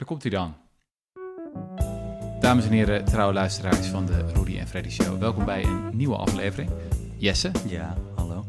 [0.00, 0.54] Daar komt hij dan.
[2.40, 5.18] Dames en heren, trouwe luisteraars van de Rudy en Freddy Show.
[5.18, 6.70] Welkom bij een nieuwe aflevering.
[7.16, 8.44] Jesse, Ja, hallo.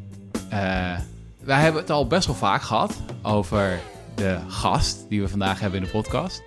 [0.50, 1.00] eh,
[1.40, 3.80] wij hebben het al best wel vaak gehad over
[4.16, 6.44] de gast die we vandaag hebben in de podcast.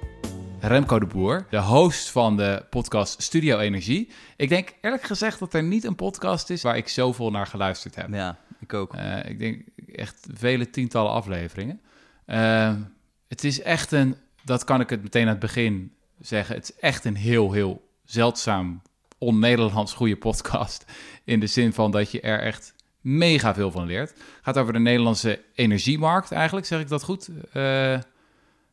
[0.60, 4.10] Remco de Boer, de host van de podcast Studio Energie.
[4.36, 7.94] Ik denk eerlijk gezegd dat er niet een podcast is waar ik zoveel naar geluisterd
[7.94, 8.08] heb.
[8.12, 8.94] Ja, ik ook.
[8.94, 9.64] Eh, ik denk
[9.94, 11.80] echt vele tientallen afleveringen.
[12.24, 12.74] Eh,
[13.28, 16.76] het is echt een, dat kan ik het meteen aan het begin zeggen, het is
[16.80, 18.82] echt een heel, heel zeldzaam,
[19.18, 20.84] on-Nederlands goede podcast.
[21.24, 24.14] In de zin van dat je er echt mega veel van leert.
[24.42, 27.98] Gaat over de Nederlandse energiemarkt eigenlijk, zeg ik dat goed, eh,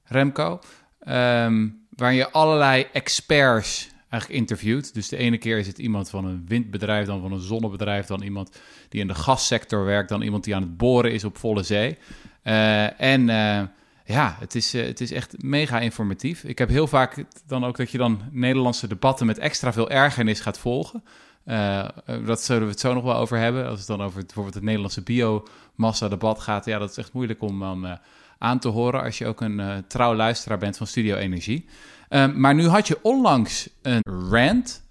[0.03, 0.59] Remco?
[0.99, 4.93] Ehm, waar je allerlei experts eigenlijk interviewt.
[4.93, 8.21] Dus de ene keer is het iemand van een windbedrijf, dan van een zonnebedrijf, dan
[8.21, 11.63] iemand die in de gassector werkt, dan iemand die aan het boren is op volle
[11.63, 11.97] zee.
[12.41, 13.63] Eh, en eh,
[14.11, 16.43] ja, het is, eh, het is echt mega informatief.
[16.43, 20.39] Ik heb heel vaak dan ook dat je dan Nederlandse debatten met extra veel ergernis
[20.39, 21.03] gaat volgen.
[21.43, 21.89] Eh, eh,
[22.25, 23.67] dat zullen we het zo nog wel over hebben.
[23.67, 26.65] Als het dan over bijvoorbeeld het Nederlandse biomassa-debat gaat.
[26.65, 27.99] Ja, dat is echt moeilijk om dan
[28.37, 31.65] aan te horen als je ook een trouw luisteraar bent van Studio Energie.
[32.09, 34.83] Um, maar nu had je onlangs een rant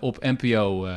[0.00, 0.88] op NPO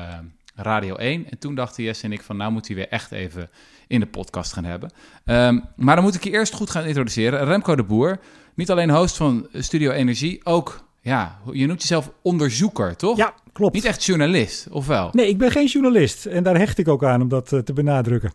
[0.55, 1.29] Radio 1.
[1.29, 3.49] En toen dachten Jesse en ik van nou moet hij weer echt even
[3.87, 4.91] in de podcast gaan hebben.
[5.25, 7.45] Um, maar dan moet ik je eerst goed gaan introduceren.
[7.45, 8.19] Remco de Boer,
[8.55, 13.17] niet alleen host van Studio Energie, ook, ja, je noemt jezelf onderzoeker, toch?
[13.17, 13.73] Ja, klopt.
[13.73, 15.09] Niet echt journalist, of wel?
[15.11, 16.25] Nee, ik ben geen journalist.
[16.25, 18.33] En daar hecht ik ook aan om dat uh, te benadrukken.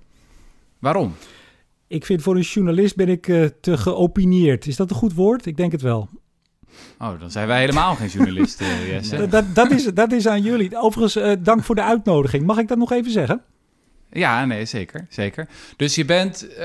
[0.78, 1.14] Waarom?
[1.86, 4.66] Ik vind voor een journalist ben ik uh, te geopineerd.
[4.66, 5.46] Is dat een goed woord?
[5.46, 6.08] Ik denk het wel.
[6.98, 9.16] Oh, dan zijn wij helemaal geen journalisten, uh, Jesse.
[9.16, 10.76] dat, dat, dat, is, dat is aan jullie.
[10.76, 12.46] Overigens, uh, dank voor de uitnodiging.
[12.46, 13.42] Mag ik dat nog even zeggen?
[14.12, 15.06] Ja, nee, zeker.
[15.08, 15.48] zeker.
[15.76, 16.56] Dus je bent uh,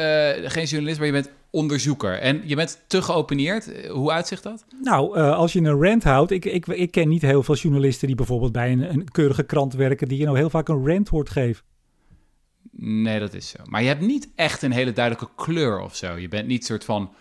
[0.49, 2.19] geen journalist, maar je bent onderzoeker.
[2.19, 3.87] En je bent te geopineerd.
[3.89, 4.65] Hoe uitzicht dat?
[4.81, 6.31] Nou, uh, als je een rant houdt...
[6.31, 9.73] Ik, ik, ik ken niet heel veel journalisten die bijvoorbeeld bij een, een keurige krant
[9.73, 10.07] werken...
[10.07, 11.63] die je nou heel vaak een rant hoort geven.
[12.71, 13.57] Nee, dat is zo.
[13.63, 16.15] Maar je hebt niet echt een hele duidelijke kleur of zo.
[16.15, 17.13] Je bent niet soort van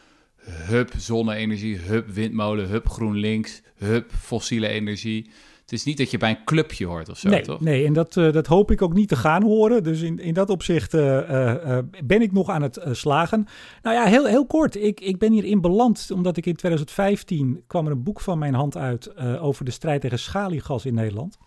[0.47, 5.31] hup zonne-energie, hup windmolen, hup GroenLinks, hup fossiele energie.
[5.66, 7.60] Het is niet dat je bij een clubje hoort of zo, nee, toch?
[7.60, 9.82] Nee, en dat, uh, dat hoop ik ook niet te gaan horen.
[9.82, 13.47] Dus in, in dat opzicht uh, uh, ben ik nog aan het slagen.
[13.82, 14.77] Nou ja, heel, heel kort.
[14.82, 18.54] Ik, ik ben hierin beland omdat ik in 2015 kwam er een boek van mijn
[18.54, 21.38] hand uit over de strijd tegen schaliegas in Nederland.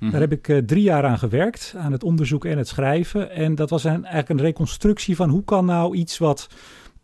[0.00, 0.10] Mm-hmm.
[0.10, 3.30] Daar heb ik uh, drie jaar aan gewerkt, aan het onderzoek en het schrijven.
[3.30, 6.48] En dat was een, eigenlijk een reconstructie van hoe kan nou iets wat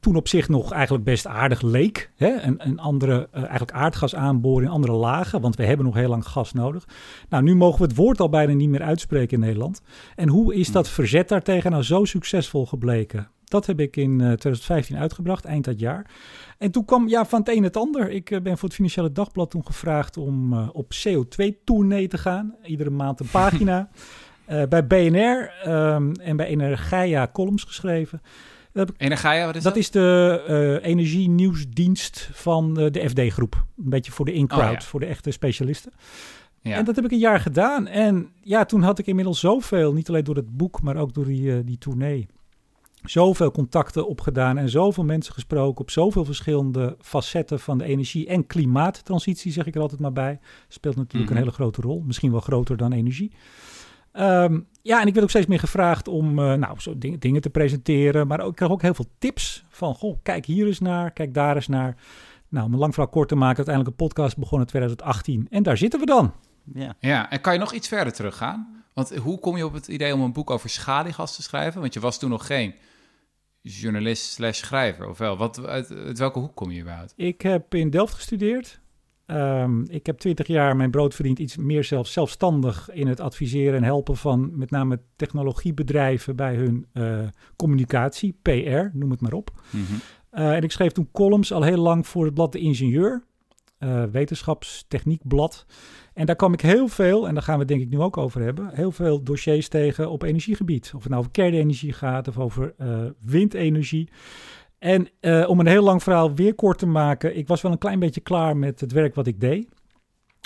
[0.06, 2.10] toen op zich nog eigenlijk best aardig leek.
[2.16, 2.42] Hè?
[2.42, 6.08] Een, een andere, uh, eigenlijk aardgas aanboren in andere lagen, want we hebben nog heel
[6.08, 6.88] lang gas nodig.
[7.28, 9.82] Nou, nu mogen we het woord al bijna niet meer uitspreken in Nederland.
[10.16, 13.28] En hoe is dat verzet daartegen nou zo succesvol gebleken?
[13.44, 16.10] Dat heb ik in uh, 2015 uitgebracht, eind dat jaar.
[16.58, 18.10] En toen kwam ja, van het een het ander.
[18.10, 22.54] Ik uh, ben voor het Financiële Dagblad toen gevraagd om uh, op CO2-tournee te gaan.
[22.62, 23.88] Iedere maand een pagina.
[24.68, 28.20] bij BNR um, en bij Energia columns geschreven.
[28.76, 29.75] Dat Energia, wat is dat?
[29.75, 30.44] Dat is de
[30.81, 33.64] uh, energienieuwsdienst van de FD-groep.
[33.76, 34.81] Een beetje voor de in-crowd, oh, ja.
[34.81, 35.92] voor de echte specialisten.
[36.60, 36.76] Ja.
[36.76, 37.86] En dat heb ik een jaar gedaan.
[37.86, 41.25] En ja, toen had ik inmiddels zoveel, niet alleen door het boek, maar ook door
[41.25, 42.26] die, uh, die tournee
[43.03, 48.47] zoveel contacten opgedaan en zoveel mensen gesproken op zoveel verschillende facetten van de energie- en
[48.47, 50.38] klimaattransitie, zeg ik er altijd maar bij.
[50.69, 53.32] Speelt natuurlijk een hele grote rol, misschien wel groter dan energie.
[54.12, 57.41] Um, ja, en ik werd ook steeds meer gevraagd om uh, nou, zo ding, dingen
[57.41, 60.80] te presenteren, maar ook, ik kreeg ook heel veel tips van, goh, kijk hier eens
[60.80, 61.97] naar, kijk daar eens naar.
[62.48, 65.62] Nou, om een lang verhaal kort te maken, uiteindelijk een podcast begon in 2018 en
[65.62, 66.34] daar zitten we dan.
[66.74, 66.97] Ja.
[67.00, 68.84] ja, en kan je nog iets verder teruggaan?
[68.92, 71.80] Want hoe kom je op het idee om een boek over schaliegas te schrijven?
[71.80, 72.74] Want je was toen nog geen
[73.60, 75.36] journalist slash schrijver, of wel?
[75.36, 77.12] Wat, uit, uit, welke hoek kom je überhaupt?
[77.16, 78.80] Ik heb in Delft gestudeerd.
[79.26, 83.75] Um, ik heb twintig jaar mijn brood verdiend, iets meer zelf, zelfstandig in het adviseren
[83.75, 87.19] en helpen van met name technologiebedrijven bij hun uh,
[87.56, 89.50] communicatie, PR, noem het maar op.
[89.70, 89.97] Mm-hmm.
[90.32, 93.25] Uh, en ik schreef toen columns al heel lang voor het blad De Ingenieur,
[93.78, 95.66] uh, wetenschapstechniekblad.
[96.15, 98.16] En daar kwam ik heel veel, en daar gaan we het denk ik nu ook
[98.16, 100.92] over hebben, heel veel dossiers tegen op energiegebied.
[100.95, 102.74] Of het nou over kernenergie gaat of over
[103.21, 104.09] windenergie.
[104.78, 107.78] En uh, om een heel lang verhaal weer kort te maken, ik was wel een
[107.78, 109.68] klein beetje klaar met het werk wat ik deed.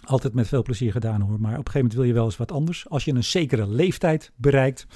[0.05, 2.37] Altijd met veel plezier gedaan hoor, maar op een gegeven moment wil je wel eens
[2.37, 2.89] wat anders.
[2.89, 4.87] Als je een zekere leeftijd bereikt.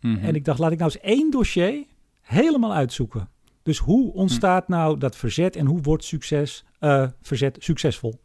[0.00, 0.24] Mm-hmm.
[0.24, 1.84] En ik dacht, laat ik nou eens één dossier
[2.20, 3.28] helemaal uitzoeken.
[3.62, 8.20] Dus hoe ontstaat nou dat verzet en hoe wordt succes, uh, verzet succesvol?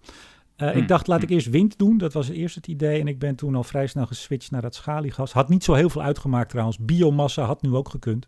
[0.58, 0.82] Uh, hmm.
[0.82, 1.98] Ik dacht, laat ik eerst wind doen.
[1.98, 3.00] Dat was eerst het idee.
[3.00, 5.34] En ik ben toen al vrij snel geswitcht naar dat schaliegas.
[5.34, 6.78] Had niet zo heel veel uitgemaakt trouwens.
[6.78, 8.28] Biomassa had nu ook gekund.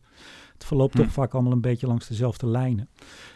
[0.57, 1.01] Het verloopt Hm.
[1.01, 2.89] toch vaak allemaal een beetje langs dezelfde lijnen.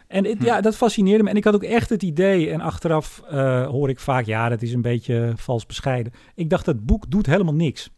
[0.07, 0.43] En het- Hm.
[0.45, 1.29] ja, dat fascineerde me.
[1.29, 4.61] En ik had ook echt het idee, en achteraf eh, hoor ik vaak, ja, dat
[4.61, 6.13] is een beetje vals bescheiden.
[6.35, 7.89] Ik dacht, dat boek doet helemaal niks.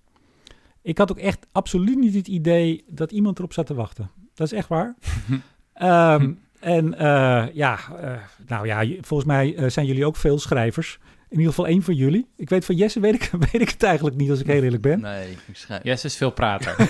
[0.82, 4.12] Ik had ook echt absoluut niet het idee dat iemand erop zat te wachten.
[4.34, 4.96] Dat is echt waar.
[5.74, 8.14] Ehm, en eh, ja, eh,
[8.48, 11.00] nou ja, volgens mij eh, zijn jullie ook veel schrijvers.
[11.30, 12.28] In ieder geval één van jullie.
[12.36, 14.82] Ik weet van Jesse, weet ik, weet ik het eigenlijk niet als ik heel eerlijk
[14.82, 15.00] ben.
[15.02, 15.84] Nee, ik schrijf.
[15.84, 16.76] Yes is veel prater.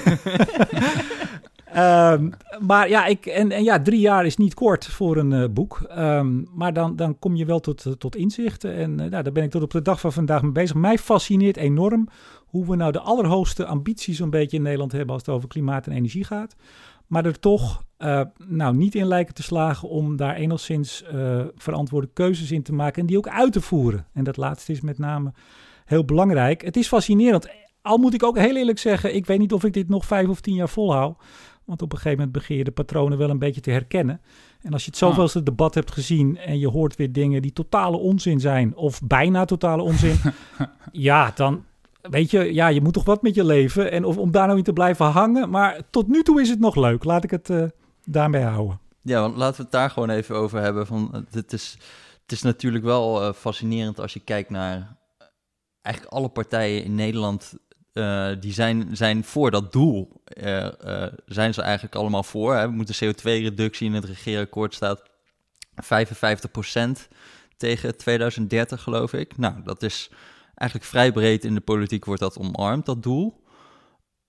[1.73, 2.29] Ehm,
[2.59, 5.81] maar ja, ik, en, en ja, drie jaar is niet kort voor een eh, boek.
[5.89, 8.75] Ehm, maar dan, dan kom je wel tot, eh, tot inzichten.
[8.75, 10.75] En eh, nou, daar ben ik tot op de dag van vandaag mee bezig.
[10.75, 12.07] Mij fascineert enorm
[12.45, 15.87] hoe we nou de allerhoogste ambities een beetje in Nederland hebben als het over klimaat
[15.87, 16.55] en energie gaat.
[17.07, 17.83] Maar er toch
[18.47, 21.03] nou, niet in lijken te slagen om daar enigszins
[21.55, 24.07] verantwoorde keuzes in te maken en die ook uit te voeren.
[24.13, 25.33] En dat laatste is met name
[25.85, 26.61] heel belangrijk.
[26.61, 27.49] Het is fascinerend.
[27.81, 30.27] Al moet ik ook heel eerlijk zeggen, ik weet niet of ik dit nog vijf
[30.27, 31.17] of tien jaar volhoud.
[31.71, 34.21] Want op een gegeven moment begin je de patronen wel een beetje te herkennen.
[34.61, 37.97] En als je het zoveelste debat hebt gezien en je hoort weer dingen die totale
[37.97, 40.19] onzin zijn, of bijna totale onzin,
[40.91, 41.63] ja, dan
[42.01, 43.91] weet je, ja, je moet toch wat met je leven.
[43.91, 45.49] En of, om daar nou in te blijven hangen.
[45.49, 47.03] Maar tot nu toe is het nog leuk.
[47.03, 47.63] Laat ik het eh,
[48.05, 48.79] daarmee houden.
[49.01, 50.87] Ja, want laten we het daar gewoon even over hebben.
[50.87, 51.77] Van, het, is,
[52.21, 54.75] het is natuurlijk wel eh, fascinerend als je kijkt naar
[55.17, 55.27] eh,
[55.81, 57.53] eigenlijk alle partijen in Nederland.
[57.93, 60.21] Eh, die zijn, zijn voor dat doel.
[60.23, 62.55] eh, zijn ze eigenlijk allemaal voor.
[62.55, 62.65] Hè?
[62.67, 65.03] We moeten CO2-reductie in het regeerakkoord staat
[65.81, 67.07] 55%
[67.57, 69.37] tegen 2030, geloof ik.
[69.37, 70.09] Nou, dat is
[70.55, 73.43] eigenlijk vrij breed in de politiek wordt dat omarmd, dat doel.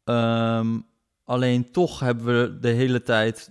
[0.05, 0.79] Ehm,
[1.25, 3.50] alleen toch hebben we de hele tijd,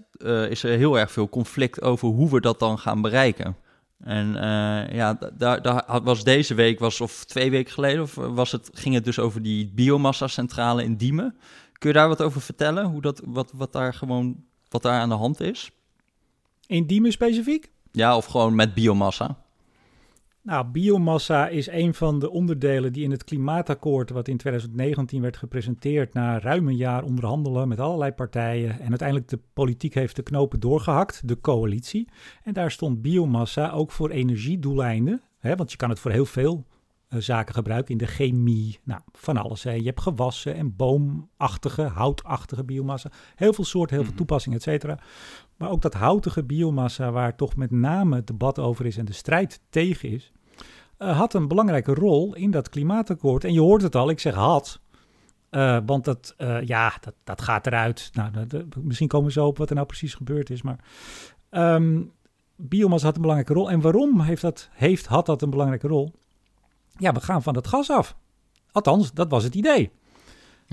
[0.50, 3.56] is er heel erg veel conflict over hoe we dat dan gaan bereiken.
[4.04, 8.16] En eh, ja, da- daar, daar was deze week, was, of twee weken geleden, of
[8.16, 11.36] was het, ging het dus over die biomassa-centrale in Diemen.
[11.74, 12.86] Kun je daar wat over vertellen?
[12.86, 15.72] Hoe dat, wat, wat daar gewoon, wat daar aan de hand is?
[16.68, 17.72] In Diemen specifiek?
[17.92, 19.41] Ja, of gewoon met biomassa.
[20.44, 25.38] Nou, biomassa is een van de onderdelen die in het klimaatakkoord, wat in 2019 werd
[25.38, 28.80] gepresenteerd, na ruim een jaar onderhandelen met allerlei partijen.
[28.80, 32.08] En uiteindelijk de politiek heeft de knopen doorgehakt, de coalitie.
[32.44, 35.22] En daar stond biomassa ook voor energiedoeleinden.
[35.40, 36.66] Hè, want je kan het voor heel veel
[37.08, 38.80] eh, zaken gebruiken in de chemie.
[38.84, 39.64] Nou, van alles.
[39.64, 39.72] Hè.
[39.72, 43.12] Je hebt gewassen en boomachtige, houtachtige biomassa.
[43.36, 44.24] Heel veel soorten, heel veel Mhm.
[44.26, 45.00] toepassingen, et cetera.
[45.62, 49.14] Maar ook dat houtige biomassa, waar toch met name het debat over is en de
[49.14, 50.32] strijd tegen is,
[50.98, 53.44] eh, had een belangrijke rol in dat klimaatakkoord.
[53.44, 54.80] En je hoort het al, ik zeg had.
[55.50, 58.10] eh, want dat, eh, ja, dat, dat gaat eruit.
[58.14, 60.62] Nou, dat- dat- misschien komen we zo op wat er nou precies gebeurd is.
[60.62, 60.80] Maar
[61.50, 62.02] ehm,
[62.56, 63.72] biomassa had een belangrijke rol.
[63.72, 66.12] En waarom heeft dat, heeft, had dat een belangrijke rol?
[66.98, 68.16] Ja, we gaan van het gas af.
[68.72, 69.92] Althans, dat was het idee.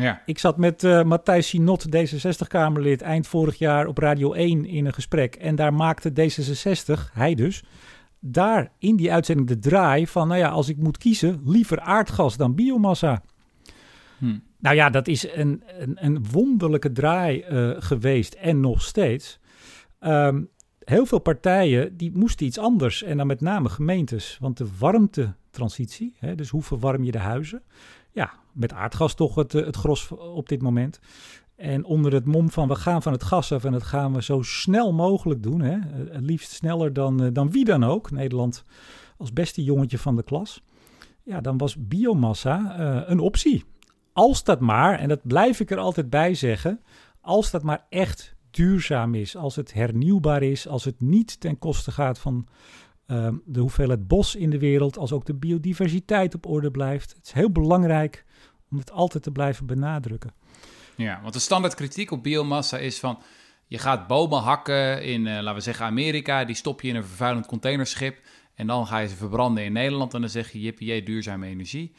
[0.03, 0.23] Ja.
[0.27, 4.95] Ik zat met eh, Matthijs Sinot, D66-Kamerlid, eind vorig jaar op Radio 1 in een
[4.95, 5.35] gesprek.
[5.35, 7.65] En daar maakte D66, hij dus,
[8.21, 10.29] daar in die uitzending de draai van...
[10.29, 13.23] nou ja, als ik moet kiezen, liever aardgas dan biomassa.
[14.19, 14.39] Hm.
[14.59, 19.39] Nou ja, dat is een, een, een wonderlijke draai eh, geweest en nog steeds.
[19.99, 20.43] Ehm,
[20.79, 24.37] heel veel partijen die moesten iets anders en dan met name gemeentes.
[24.41, 27.63] Want de warmtetransitie, hè, dus hoe verwarm je de huizen?
[28.13, 31.01] Ja, met aardgas toch het, eh, het gros op dit moment.
[31.57, 34.23] En onder het mom van we gaan van het gas af en dat gaan we
[34.23, 35.61] zo snel mogelijk doen.
[35.61, 35.73] Hè?
[35.73, 38.11] eh, Het liefst sneller dan, eh, dan wie dan ook.
[38.11, 38.65] Nederland
[39.17, 40.63] als beste jongetje van de klas.
[41.23, 43.65] Ja, dan was biomassa een optie.
[44.13, 46.81] Als dat maar, en dat blijf ik er altijd bij zeggen,
[47.21, 51.91] als dat maar echt duurzaam is, als het hernieuwbaar is, als het niet ten koste
[51.91, 52.47] gaat van
[53.09, 57.15] ehm, de hoeveelheid bos in de wereld, als ook de biodiversiteit op orde blijft.
[57.17, 58.25] Het is heel belangrijk
[58.71, 60.33] om het altijd te blijven benadrukken.
[60.97, 63.19] Ja, want de standaard kritiek op biomassa is van...
[63.67, 66.45] je gaat bomen hakken in, eh, laten we zeggen, Amerika...
[66.45, 68.21] die stop je in een vervuilend containerschip...
[68.55, 70.15] en dan ga je ze verbranden in Nederland...
[70.15, 71.95] en dan zeg je, jippie, duurzame energie.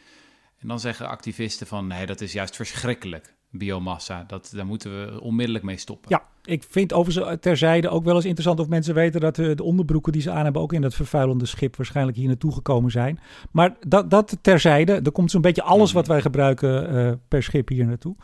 [0.57, 1.87] En dan zeggen activisten van...
[1.87, 4.23] nee, dat is juist verschrikkelijk, biomassa.
[4.27, 6.09] Dat, daar moeten we onmiddellijk mee stoppen.
[6.09, 9.63] Ja, ik vind overigens terzijde ook wel eens interessant of mensen weten dat eh, de
[9.63, 13.19] onderbroeken die ze aan hebben ook in dat vervuilende schip waarschijnlijk hier naartoe gekomen zijn.
[13.51, 17.67] Maar dat, dat terzijde, er komt zo'n beetje alles wat wij gebruiken eh, per schip
[17.69, 18.15] hier naartoe.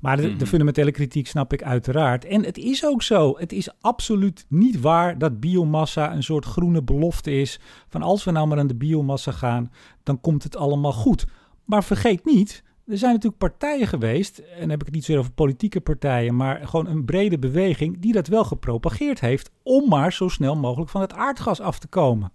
[0.00, 0.44] Maar de, de Mhm.
[0.44, 2.24] fundamentele kritiek snap ik uiteraard.
[2.24, 6.82] En het is ook zo, het is absoluut niet waar dat biomassa een soort groene
[6.82, 7.60] belofte is.
[7.88, 9.70] Van als we nou maar aan de biomassa gaan,
[10.02, 11.26] dan komt het allemaal goed.
[11.64, 15.20] Maar vergeet niet, er zijn natuurlijk partijen geweest, en dan heb ik het niet zozeer
[15.20, 20.12] over politieke partijen, maar gewoon een brede beweging die dat wel gepropageerd heeft om maar
[20.12, 22.32] zo snel mogelijk van het aardgas af te komen.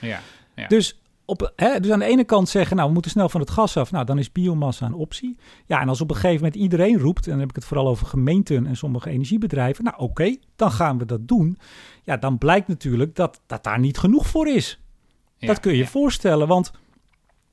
[0.00, 0.20] Ja,
[0.54, 0.66] ja.
[0.66, 3.50] Dus op, hè, dus aan de ene kant zeggen, nou, we moeten snel van het
[3.50, 3.90] gas af.
[3.90, 5.36] Nou, dan is biomassa een optie.
[5.66, 7.88] Ja, en als op een gegeven moment iedereen roept, en dan heb ik het vooral
[7.88, 9.84] over gemeenten en sommige energiebedrijven.
[9.84, 11.58] Nou, oké, dan gaan we dat doen.
[12.02, 14.80] Ja, dan blijkt natuurlijk dat, dat daar niet genoeg voor is.
[15.36, 15.90] Ja, dat kun je je ja.
[15.90, 16.72] voorstellen, want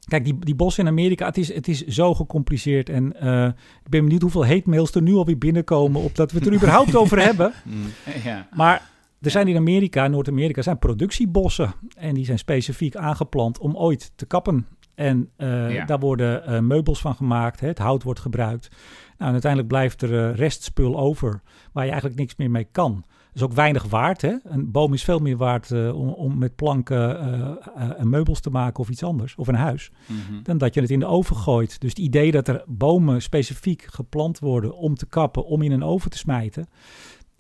[0.08, 2.90] kijk, die, die bossen in Amerika, het is, het is zo gecompliceerd.
[2.90, 3.46] En eh,
[3.84, 6.54] ik ben benieuwd hoeveel hate mails er nu alweer binnenkomen op dat we het er
[6.54, 7.54] überhaupt over hebben.
[7.64, 7.84] Mm.
[8.24, 8.48] Ja.
[8.54, 8.90] Maar
[9.22, 11.74] er zijn in Amerika, Noord-Amerika, zijn productiebossen.
[11.96, 14.66] En die zijn specifiek aangeplant om ooit te kappen.
[14.96, 15.86] En eh, Ja.
[15.86, 17.60] daar worden eh, meubels van gemaakt.
[17.60, 18.68] Hè, het hout wordt gebruikt.
[18.70, 18.78] Nou,
[19.18, 21.42] en uiteindelijk blijft er restspul over
[21.72, 23.04] waar je eigenlijk niks meer mee kan.
[23.34, 24.22] Dat is ook weinig waard.
[24.22, 24.36] Hè?
[24.44, 28.40] Een boom is veel meer waard eh, om, om met planken eh, eh, een meubels
[28.40, 29.36] te maken of iets anders.
[29.36, 30.44] Of een huis Mhm.
[30.44, 31.82] dan dat je het in de oven gooit.
[31.82, 35.84] Dus het idee dat er bomen specifiek geplant worden om te kappen, om in een
[35.84, 36.68] oven te smijten.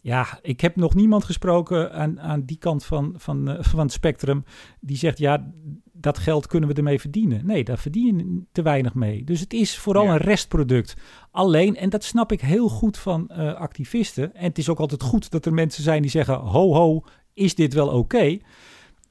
[0.03, 3.91] Ja, ik heb nog niemand gesproken aan, aan die kant van, van, eh, van het
[3.91, 4.43] spectrum
[4.79, 5.51] die zegt, ja,
[5.91, 7.45] dat geld kunnen we ermee verdienen.
[7.45, 9.23] Nee, daar verdien je te weinig mee.
[9.23, 10.11] Dus het is vooral Ja.
[10.11, 10.95] een restproduct.
[11.31, 15.03] Alleen, en dat snap ik heel goed van eh, activisten, en het is ook altijd
[15.03, 17.03] goed dat er mensen zijn die zeggen, ho ho,
[17.33, 18.37] is dit wel oké?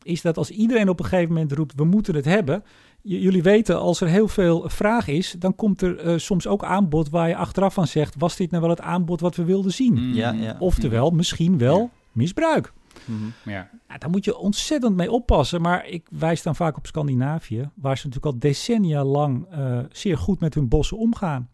[0.03, 2.63] Is dat als iedereen op een gegeven moment roept, we moeten het hebben,
[3.03, 7.09] jullie weten, als er heel veel vraag is, dan komt er eh, soms ook aanbod
[7.09, 9.93] waar je achteraf van zegt: was dit nou wel het aanbod wat we wilden zien?
[9.93, 10.13] Mhm.
[10.15, 10.57] Ja, ja.
[10.59, 11.89] Oftewel, misschien wel Ja.
[12.13, 12.73] misbruik.
[13.05, 13.51] Mhm.
[13.51, 13.71] Ja.
[13.89, 15.61] Ja, daar moet je ontzettend mee oppassen.
[15.61, 20.19] Maar ik wijs dan vaak op Scandinavië, waar ze natuurlijk al decennia lang eh, zeer
[20.19, 21.51] goed met hun bossen omgaan.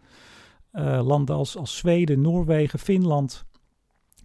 [0.71, 3.45] Eh, landen als, als Zweden, Noorwegen, Finland.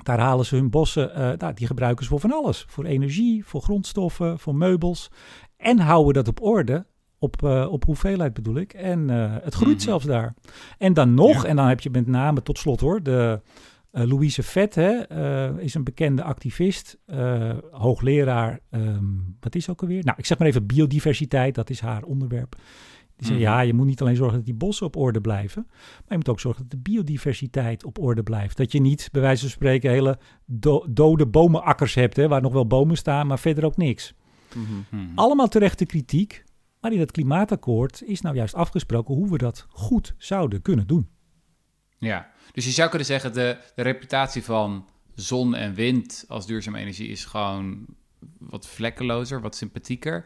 [0.04, 2.66] Daar halen ze hun bossen, eh, nou, die gebruiken ze voor van alles.
[2.68, 5.10] Voor energie, voor grondstoffen, voor meubels.
[5.58, 6.86] En houden dat op orde,
[7.22, 8.74] op, eh, op hoeveelheid bedoel ik.
[8.74, 9.84] En eh, het groeit Mhm.
[9.86, 10.34] zelfs daar.
[10.78, 11.50] En dan nog, Ja.
[11.50, 13.42] en dan heb je met name tot slot hoor, de
[13.92, 16.98] eh, Louise Vet hè, is een bekende activist,
[17.72, 19.06] hoogleraar, ehm,
[19.40, 20.04] wat is ook alweer?
[20.04, 22.56] Nou, ik zeg maar even biodiversiteit, dat is haar onderwerp.
[23.16, 23.48] Die zei, Mhm.
[23.50, 26.30] ja, je moet niet alleen zorgen dat die bossen op orde blijven, maar je moet
[26.30, 28.58] ook zorgen dat de biodiversiteit op orde blijft.
[28.58, 32.54] Dat je niet, bij wijze van spreken, hele do- dode bomenakkers hebt, hè, waar nog
[32.54, 34.14] wel bomen staan, maar verder ook niks.
[34.56, 35.02] Mhm.
[35.16, 36.44] Allemaal terechte kritiek,
[36.82, 41.10] maar in het klimaatakkoord is nou juist afgesproken hoe we dat goed zouden kunnen doen.
[41.98, 44.86] Ja, dus je zou kunnen zeggen, de, de reputatie van
[45.16, 47.86] zon en wind als duurzame energie is gewoon
[48.40, 50.26] wat vlekkelozer, wat sympathieker.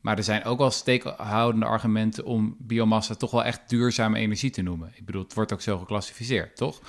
[0.00, 4.62] Maar er zijn ook wel steekhoudende argumenten om biomassa toch wel echt duurzame energie te
[4.62, 4.92] noemen.
[4.94, 6.80] Ik bedoel, het wordt ook zo geclassificeerd, toch?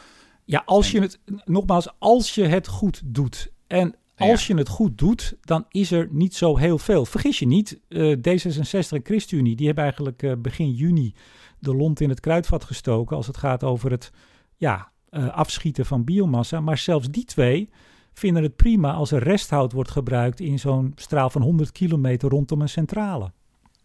[0.45, 3.51] Ja, als je het, nogmaals, als je het goed doet.
[3.67, 7.05] En als je het goed doet, dan is er niet zo heel veel.
[7.05, 11.13] Vergis je niet, eh, D66 en ChristenUnie, die hebben eigenlijk eh, begin juni
[11.59, 14.11] de lont in het kruidvat gestoken als het gaat over het
[14.55, 16.59] ja, eh, afschieten van biomassa.
[16.59, 17.69] Maar zelfs die twee
[18.13, 22.61] vinden het prima als er resthout wordt gebruikt in zo'n straal van 100 kilometer rondom
[22.61, 23.31] een centrale.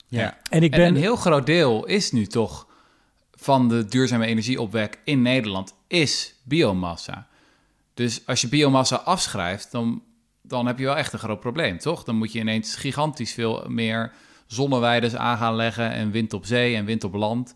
[0.07, 0.39] Ja.
[0.51, 0.89] En ik En ben...
[0.89, 2.67] een heel groot deel is nu toch
[3.31, 7.29] van de duurzame energieopwek in Nederland is biomassa.
[7.95, 10.03] Dus als je biomassa afschrijft, dan,
[10.53, 12.05] dan heb je wel echt een groot probleem, toch?
[12.05, 14.13] Dan moet je ineens gigantisch veel meer
[14.47, 17.55] zonneweiden aan gaan leggen en wind op zee en wind op land.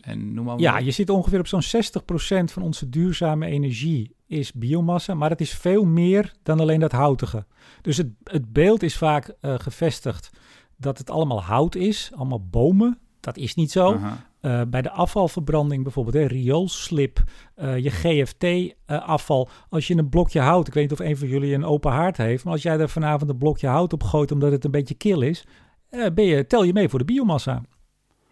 [0.00, 4.52] En noem maar Ja, je zit ongeveer op zo'n 60% van onze duurzame energie is
[4.52, 7.46] biomassa, maar het is veel meer dan alleen dat houtige.
[7.82, 10.30] Dus het, het beeld is vaak eh, gevestigd
[10.76, 12.98] dat het allemaal hout is, allemaal bomen.
[13.20, 14.00] Dat is niet zo.
[14.40, 17.22] Eh, bij de afvalverbranding bijvoorbeeld, hè, rioolslip,
[17.54, 19.48] eh, je GFT-afval.
[19.68, 22.16] als je een blokje hout, ik weet niet of een van jullie een open haard
[22.16, 24.94] heeft, maar als jij er vanavond een blokje hout op gooit omdat het een beetje
[24.94, 25.44] kil is,
[25.90, 27.62] eh, ben je, tel je mee voor de biomassa.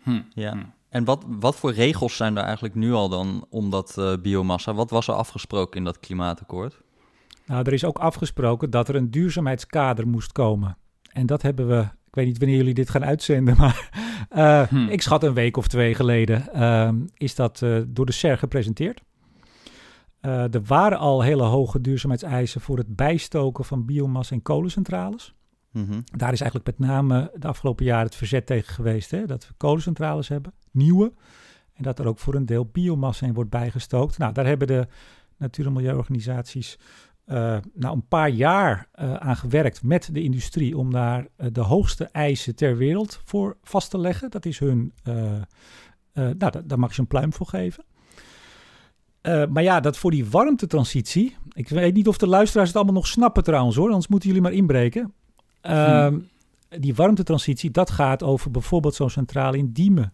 [0.03, 0.21] Hm.
[0.31, 0.53] Ja.
[0.53, 0.65] Hm.
[0.89, 4.75] En wat, wat voor regels zijn er eigenlijk nu al dan om dat eh, biomassa?
[4.75, 6.81] Wat was er afgesproken in dat klimaatakkoord?
[7.47, 10.77] Nou, er is ook afgesproken dat er een duurzaamheidskader moest komen.
[11.13, 13.91] En dat hebben we, weet niet wanneer jullie dit gaan uitzenden, maar
[14.29, 14.89] eh, Hm.
[14.89, 19.03] ik schat een week of twee geleden ehm, is dat eh, door de SER gepresenteerd.
[20.21, 25.35] Eh, er waren al hele hoge duurzaamheidseisen voor het bijstoken van biomassa en kolencentrales.
[25.73, 26.01] Mhm.
[26.05, 29.11] Daar is eigenlijk met name de afgelopen jaren het verzet tegen geweest.
[29.11, 29.27] Hè?
[29.27, 31.13] Dat we kolencentrales hebben, nieuwe.
[31.75, 34.19] En dat er ook voor een deel biomassa in wordt bijgestookt.
[34.19, 34.87] Nou, daar hebben de
[35.37, 36.79] natuur- en milieuorganisaties
[37.29, 41.61] eh, nou een paar jaar eh, aan gewerkt met de industrie om daar eh, de
[41.61, 44.31] hoogste eisen ter wereld voor vast te leggen.
[44.31, 44.93] Dat is hun,
[46.13, 47.85] nou, daar, mag je een pluim voor geven.
[49.23, 51.37] Maar ja, dat voor die warmtetransitie.
[51.53, 54.43] Ik weet niet of de luisteraars het allemaal nog snappen trouwens hoor, anders moeten jullie
[54.43, 55.13] maar inbreken.
[55.61, 56.19] Ehm,
[56.69, 60.13] Die warmtetransitie, dat gaat over bijvoorbeeld zo'n centrale in Diemen.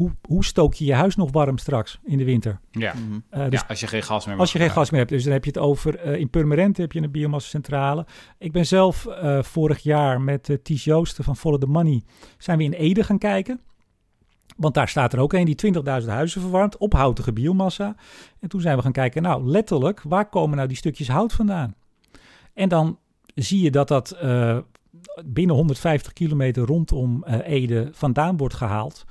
[0.00, 2.60] Hoe, hoe stook je je huis nog warm straks in de winter?
[2.70, 2.94] Ja.
[2.94, 5.12] Uh, dus ja, als je geen gas meer Als je geen gas meer hebt.
[5.12, 8.06] Dus dan heb je het over, uh, in Purmerend heb je een biomassacentrale.
[8.38, 12.02] Ik ben zelf uh, vorig jaar met uh, Ties Joosten van Follow the Money,
[12.38, 13.60] zijn we in Ede gaan kijken.
[14.56, 17.96] Want daar staat er ook een die 20.000 huizen verwarmt op houtige biomassa.
[18.40, 21.74] En toen zijn we gaan kijken, nou letterlijk, waar komen nou die stukjes hout vandaan?
[22.54, 22.98] En dan
[23.34, 24.58] zie je dat dat uh,
[25.24, 29.04] binnen 150 kilometer rondom uh, Ede vandaan wordt gehaald.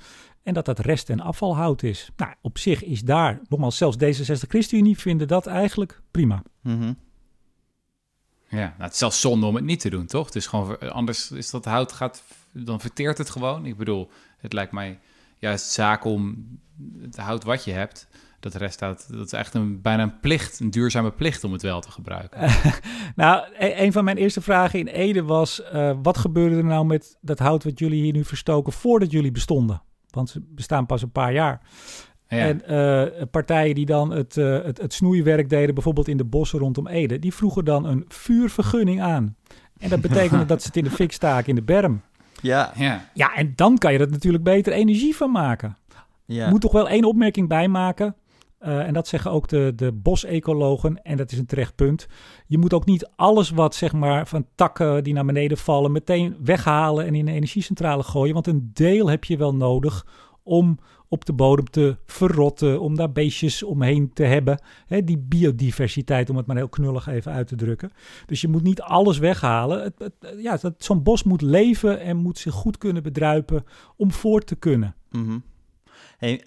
[0.49, 2.09] En dat dat rest- en afvalhout is.
[2.17, 6.43] Nou, op zich is daar, nogmaals, zelfs D66 ChristenUnie vinden dat eigenlijk prima.
[6.61, 6.97] Mm -hmm.
[8.47, 10.25] Ja, nou, het is zelfs zonde om het niet te doen, toch?
[10.25, 13.65] Het is gewoon, anders is dat hout gaat, dan verteert het gewoon.
[13.65, 14.99] Ik bedoel, het lijkt mij
[15.37, 16.47] juist zaak om
[17.01, 18.07] het hout wat je hebt,
[18.39, 21.81] dat resthout, dat is echt een, bijna een plicht, een duurzame plicht om het wel
[21.81, 22.39] te gebruiken.
[23.15, 26.85] nou, een, een van mijn eerste vragen in Ede was, uh, wat gebeurde er nou
[26.85, 29.81] met dat hout wat jullie hier nu verstoken voordat jullie bestonden?
[30.09, 31.61] Want ze bestaan pas een paar jaar.
[32.27, 32.37] Ja.
[32.37, 36.59] En uh, partijen die dan het, uh, het, het snoeiwerk deden, bijvoorbeeld in de bossen
[36.59, 39.35] rondom Ede, die vroegen dan een vuurvergunning aan.
[39.77, 42.01] En dat betekende dat ze het in de fik staken in de berm.
[42.41, 42.71] Ja.
[42.75, 43.09] ja.
[43.13, 45.77] Ja, en dan kan je er natuurlijk beter energie van maken.
[46.25, 46.49] Ja.
[46.49, 48.15] Moet toch wel één opmerking bij maken.
[48.61, 52.07] Uh, en dat zeggen ook de, de bosecologen, en dat is een terecht punt.
[52.47, 56.35] Je moet ook niet alles wat zeg maar van takken die naar beneden vallen, meteen
[56.43, 58.33] weghalen en in een energiecentrale gooien.
[58.33, 60.05] Want een deel heb je wel nodig
[60.43, 64.61] om op de bodem te verrotten, om daar beestjes omheen te hebben.
[64.85, 67.91] Hè, die biodiversiteit, om het maar heel knullig even uit te drukken.
[68.25, 69.83] Dus je moet niet alles weghalen.
[69.83, 73.63] Het, het, ja, Zo'n bos moet leven en moet zich goed kunnen bedruipen
[73.95, 74.95] om voort te kunnen.
[75.11, 75.43] Mm.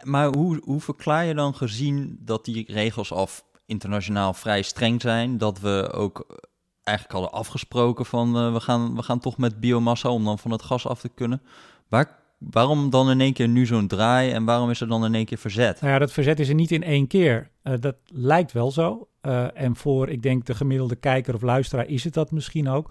[0.03, 5.39] Maar hoe, hoe verklaar je dan gezien dat die regels af internationaal vrij streng zijn,
[5.39, 6.41] dat we ook
[6.83, 10.51] eigenlijk hadden afgesproken van uh, we, gaan, we gaan toch met biomassa om dan van
[10.51, 11.43] het gas af te kunnen.
[11.89, 15.15] Waar waarom dan in één keer nu zo'n draai en waarom is er dan in
[15.15, 15.81] één keer verzet?
[15.81, 17.51] Nou ja, dat verzet is er niet in één keer.
[17.63, 19.09] Uh, dat lijkt wel zo.
[19.55, 22.91] En voor, ik denk, de gemiddelde kijker of luisteraar is het dat misschien ook.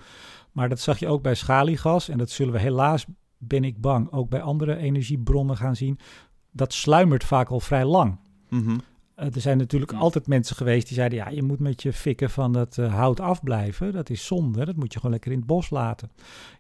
[0.51, 2.09] Maar dat zag je ook bij schaliegas.
[2.09, 3.05] En dat zullen we helaas,
[3.38, 6.00] ben ik bang, ook bij andere energiebronnen gaan zien.
[6.51, 8.17] Dat sluimert vaak al vrij lang.
[8.50, 8.81] Mm -hmm.
[9.22, 12.29] Uh, er zijn natuurlijk altijd mensen geweest die zeiden: ja, je moet met je fikken
[12.29, 13.91] van dat uh, hout afblijven.
[13.91, 14.65] Dat is zonde.
[14.65, 16.12] Dat moet je gewoon lekker in het bos laten.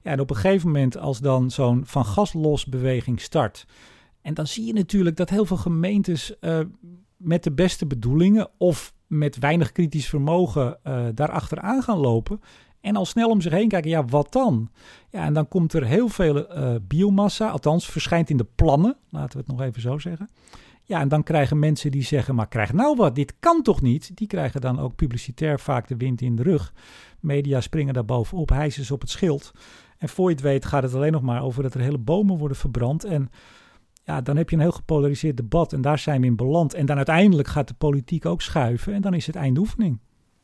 [0.01, 3.67] Ja, en op een gegeven moment, als dan zo'n van gas los beweging start.
[4.21, 6.59] En dan zie je natuurlijk dat heel veel gemeentes uh,
[7.17, 10.79] met de beste bedoelingen of met weinig kritisch vermogen
[11.13, 12.39] daarachter aan gaan lopen.
[12.81, 14.69] En al snel om zich heen kijken, ja, wat dan?
[15.09, 16.47] Ja, en dan komt er heel veel
[16.87, 20.29] biomassa, althans verschijnt in de plannen, laten we het nog even zo zeggen.
[20.83, 24.17] Ja, en dan krijgen mensen die zeggen, maar krijg nou wat, dit kan toch niet?
[24.17, 26.73] Die krijgen dan ook publicitair vaak de wind in de rug.
[27.19, 29.51] Media springen daar bovenop, hijsen ze op het schild.
[29.97, 32.37] En voor je het weet gaat het alleen nog maar over dat er hele bomen
[32.37, 33.03] worden verbrand.
[33.03, 33.29] En
[34.03, 36.73] ja, dan heb je een heel gepolariseerd debat en daar zijn we in beland.
[36.73, 39.99] En dan uiteindelijk gaat de politiek ook schuiven en dan is het eindoefening.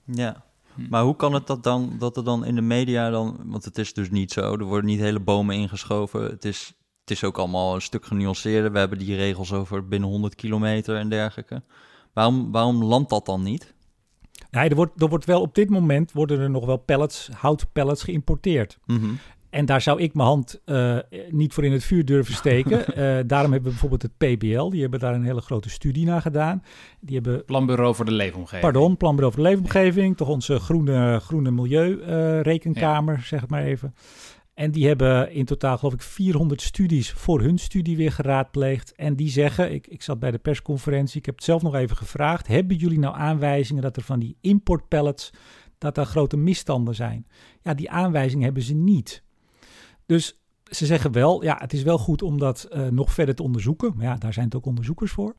[0.05, 0.45] Ja,
[0.89, 3.77] maar hoe kan het dat dan, dat er dan in de media dan, want het
[3.77, 6.21] is dus niet zo, er worden niet hele bomen ingeschoven.
[6.23, 8.71] Het is, het is ook allemaal een stuk genuanceerder.
[8.71, 11.63] We hebben die regels over binnen 100 kilometer en dergelijke.
[12.13, 13.75] Waarom, waarom landt dat dan niet?
[14.51, 18.03] Nee, er wordt, er wordt wel op dit moment worden er nog wel pellets, houtpellets
[18.03, 18.77] geïmporteerd.
[18.85, 19.19] Mm -hmm.
[19.49, 20.97] En daar zou ik mijn hand uh,
[21.29, 22.79] niet voor in het vuur durven steken.
[22.79, 22.95] uh,
[23.27, 24.69] daarom hebben we bijvoorbeeld het PBL.
[24.69, 26.63] Die hebben daar een hele grote studie naar gedaan.
[26.99, 27.45] Die hebben...
[27.45, 28.61] Planbureau voor de Leefomgeving.
[28.61, 30.17] Pardon, Planbureau voor de Leefomgeving.
[30.17, 33.25] Toch onze groene, groene milieurekenkamer, uh, ja.
[33.25, 33.93] zeg het maar even.
[34.57, 38.95] En die hebben in totaal, geloof ik, 400 studies voor hun studie weer geraadpleegd.
[38.95, 41.97] En die zeggen, ik, ik zat bij de persconferentie, ik heb het zelf nog even
[41.97, 42.47] gevraagd.
[42.47, 45.29] Hebben jullie nou aanwijzingen dat er van die importpellets,
[45.77, 47.27] dat daar grote misstanden zijn?
[47.61, 49.23] Ja, die aanwijzingen hebben ze niet.
[50.07, 53.43] Dus ze zeggen wel, ja, het is wel goed om dat uh, nog verder te
[53.43, 53.93] onderzoeken.
[53.95, 55.35] Maar ja, daar zijn het ook onderzoekers voor.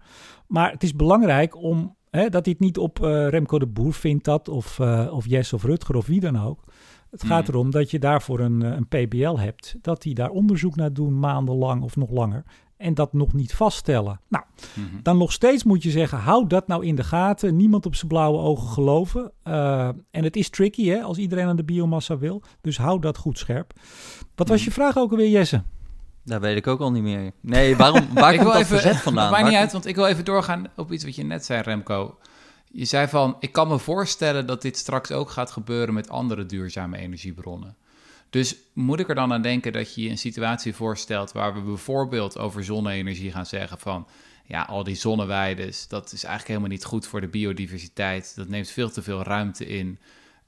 [0.46, 4.24] Maar het is belangrijk om, hè, dat dit niet op uh, Remco de Boer vindt
[4.24, 6.64] dat, of, uh, of Jess of Rutger of wie dan ook.
[7.10, 7.54] Het gaat mm.
[7.54, 11.82] erom dat je daarvoor een, een PBL hebt, dat die daar onderzoek naar doen, maandenlang
[11.82, 12.44] of nog langer.
[12.78, 14.20] En dat nog niet vaststellen.
[14.28, 15.00] Nou, mm-hmm.
[15.02, 17.56] dan nog steeds moet je zeggen, hou dat nou in de gaten.
[17.56, 19.32] Niemand op zijn blauwe ogen geloven.
[19.44, 22.42] Uh, en het is tricky, hè, als iedereen aan de biomassa wil.
[22.60, 23.72] Dus hou dat goed scherp.
[24.34, 25.62] Wat was je vraag ook alweer, Jesse?
[26.24, 27.32] Dat weet ik ook al niet meer.
[27.40, 29.30] Nee, waarom, waar ik komt wil dat even, verzet vandaan?
[29.30, 32.18] Maakt niet uit, want ik wil even doorgaan op iets wat je net zei, Remco.
[32.70, 36.46] Je zei van, ik kan me voorstellen dat dit straks ook gaat gebeuren met andere
[36.46, 37.76] duurzame energiebronnen.
[38.30, 41.60] Dus moet ik er dan aan denken dat je je een situatie voorstelt waar we
[41.60, 44.06] bijvoorbeeld over zonne-energie gaan zeggen van,
[44.44, 48.32] ja, al die zonneweides, dat is eigenlijk helemaal niet goed voor de biodiversiteit.
[48.36, 49.98] Dat neemt veel te veel ruimte in.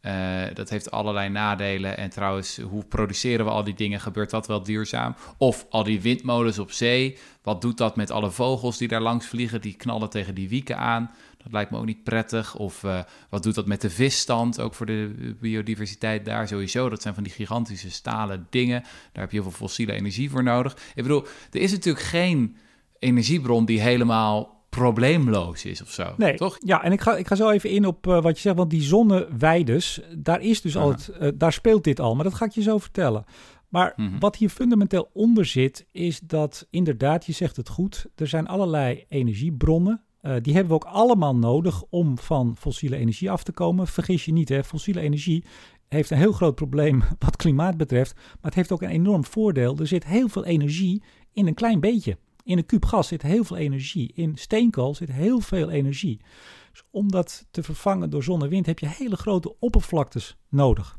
[0.02, 1.96] Uh, dat heeft allerlei nadelen.
[1.96, 4.00] En trouwens, hoe produceren we al die dingen?
[4.00, 5.14] Gebeurt dat wel duurzaam?
[5.38, 9.26] Of al die windmolens op zee, wat doet dat met alle vogels die daar langs
[9.26, 9.60] vliegen?
[9.60, 11.10] Die knallen tegen die wieken aan.
[11.42, 12.56] Dat lijkt me ook niet prettig.
[12.56, 13.00] Of uh,
[13.30, 14.60] wat doet dat met de visstand?
[14.60, 16.88] Ook voor de biodiversiteit daar sowieso.
[16.88, 18.80] Dat zijn van die gigantische stalen dingen.
[18.82, 20.76] Daar heb je heel veel fossiele energie voor nodig.
[20.94, 22.56] Ik bedoel, er is natuurlijk geen
[22.98, 26.14] energiebron die helemaal probleemloos is of zo.
[26.16, 26.56] Nee, toch?
[26.64, 28.70] Ja, en ik ga, ik ga zo even in op uh, wat je zegt, want
[28.70, 32.44] die zonneweides, daar is dus al het, uh, daar speelt dit al, maar dat ga
[32.44, 33.24] ik je zo vertellen.
[33.68, 34.18] Maar Mhm.
[34.18, 39.04] wat hier fundamenteel onder zit, is dat inderdaad, je zegt het goed, er zijn allerlei
[39.08, 40.02] energiebronnen.
[40.22, 43.86] Uh, die hebben we ook allemaal nodig om van fossiele energie af te komen.
[43.86, 45.44] Vergis je niet, hè, fossiele energie
[45.88, 48.14] heeft een heel groot probleem wat klimaat betreft.
[48.14, 49.76] Maar het heeft ook een enorm voordeel.
[49.78, 51.02] Er zit heel veel energie
[51.32, 52.18] in een klein beetje.
[52.44, 54.12] In een kuub gas zit heel veel energie.
[54.14, 56.20] In steenkool zit heel veel energie.
[56.72, 60.98] Dus om dat te vervangen door zon en wind heb je hele grote oppervlaktes nodig.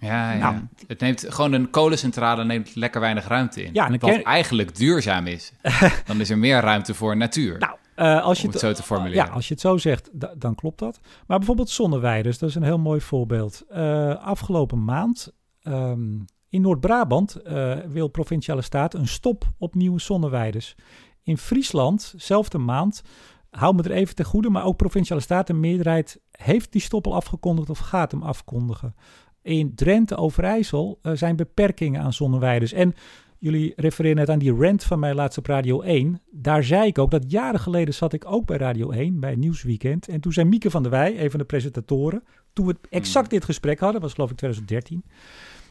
[0.00, 0.50] Ja, ja.
[0.50, 3.74] Nou, het neemt gewoon een kolencentrale neemt lekker weinig ruimte in.
[3.74, 5.52] Ja, wat kern- eigenlijk duurzaam is.
[6.06, 7.58] Dan is er meer ruimte voor natuur.
[7.58, 9.26] Nou, uh, als je om het zo te formuleren.
[9.26, 11.00] Ja, als je het zo zegt, da- dan klopt dat.
[11.26, 13.64] Maar bijvoorbeeld zonneweiders, dat is een heel mooi voorbeeld.
[13.70, 20.74] Uh, afgelopen maand um, in Noord-Brabant uh, wil Provinciale Staat een stop op nieuwe zonneweiders.
[21.22, 23.02] In Friesland, zelfde maand,
[23.50, 27.06] hou me er even ten goede, maar ook Provinciale Staat, een meerderheid heeft die stop
[27.06, 28.94] al afgekondigd of gaat hem afkondigen.
[29.42, 32.72] In Drenthe, Overijssel zijn beperkingen aan zonneweiders.
[32.72, 32.94] En
[33.42, 36.20] jullie refereren net aan die rant van mij laatst op Radio 1.
[36.30, 40.08] Daar zei ik ook dat jaren geleden zat ik ook bij Radio 1, bij Nieuwsweekend.
[40.08, 43.44] En toen zei Mieke van der Wij, een van de presentatoren, toen we exact dit
[43.44, 45.04] gesprek hadden, was geloof ik 2013.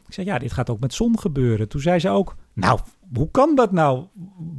[0.07, 1.67] Ik zei, ja, dit gaat ook met zon gebeuren.
[1.67, 2.79] Toen zei ze ook, nou,
[3.13, 4.05] hoe kan dat nou?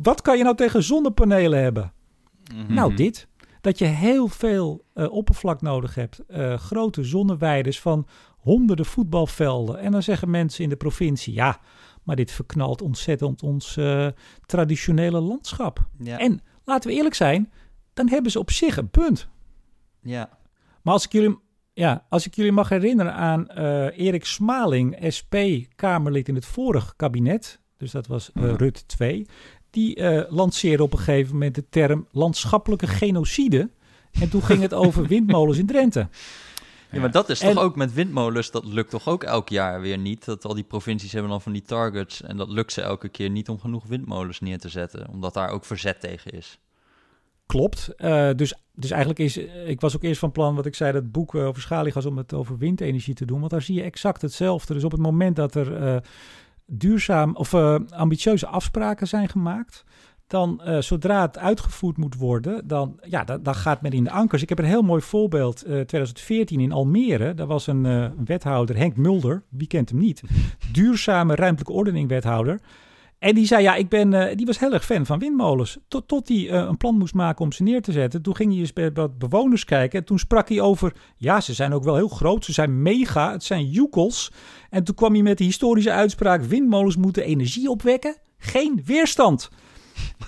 [0.02, 1.92] Wat kan je nou tegen zonnepanelen hebben?
[2.54, 2.74] Mhm.
[2.74, 3.28] Nou, dit.
[3.60, 6.20] Dat je heel veel uh, oppervlak nodig hebt.
[6.28, 8.06] Uh, grote zonneweiders van
[8.38, 9.78] honderden voetbalvelden.
[9.78, 11.60] En dan zeggen mensen in de provincie, ja,
[12.02, 14.08] maar dit verknalt ontzettend ons uh,
[14.46, 15.86] traditionele landschap.
[15.98, 16.18] Ja.
[16.18, 17.52] En laten we eerlijk zijn,
[17.94, 19.28] dan hebben ze op zich een punt.
[20.00, 20.38] Ja.
[20.82, 21.38] Maar als ik jullie,
[21.72, 27.60] ja, als ik jullie mag herinneren aan uh, Erik Smaling, SP-Kamerlid in het vorige kabinet,
[27.76, 29.26] dus dat was uh, Rut 2,
[29.70, 33.70] die uh, lanceerde op een gegeven moment de term landschappelijke genocide.
[34.12, 36.08] En toen ging het over windmolens in Drenthe.
[36.92, 39.80] Ja, maar dat is toch en, ook met windmolens, dat lukt toch ook elk jaar
[39.80, 40.24] weer niet?
[40.24, 43.30] Dat al die provincies hebben dan van die targets en dat lukt ze elke keer
[43.30, 46.58] niet om genoeg windmolens neer te zetten, omdat daar ook verzet tegen is.
[47.46, 47.88] Klopt.
[47.98, 51.12] Uh, dus, dus eigenlijk is, ik was ook eerst van plan wat ik zei, dat
[51.12, 54.22] boek uh, over schaliegas om het over windenergie te doen, want daar zie je exact
[54.22, 54.74] hetzelfde.
[54.74, 55.96] Dus op het moment dat er uh,
[56.66, 57.54] duurzaam of
[57.90, 59.84] ambitieuze afspraken zijn gemaakt,
[60.32, 64.10] dan uh, zodra het uitgevoerd moet worden, dan, ja, dan, dan, gaat men in de
[64.10, 64.42] ankers.
[64.42, 65.66] Ik heb een heel mooi voorbeeld.
[65.66, 70.22] Uh, 2014 in Almere, daar was een uh, wethouder, Henk Mulder, wie kent hem niet,
[70.72, 72.60] duurzame ruimtelijke ordening wethouder.
[73.18, 75.78] En die zei, ja, ik ben, die was heel erg fan van windmolens.
[75.88, 78.22] Tot, tot hij een plan moest maken om ze neer te zetten.
[78.22, 79.98] Toen ging hij eens bij wat bewoners kijken.
[79.98, 82.44] En toen sprak hij over, ja, ze zijn ook wel heel groot.
[82.44, 84.32] Ze zijn mega, het zijn joekels.
[84.70, 88.16] En toen kwam hij met de historische uitspraak, windmolens moeten energie opwekken.
[88.38, 89.50] Geen weerstand.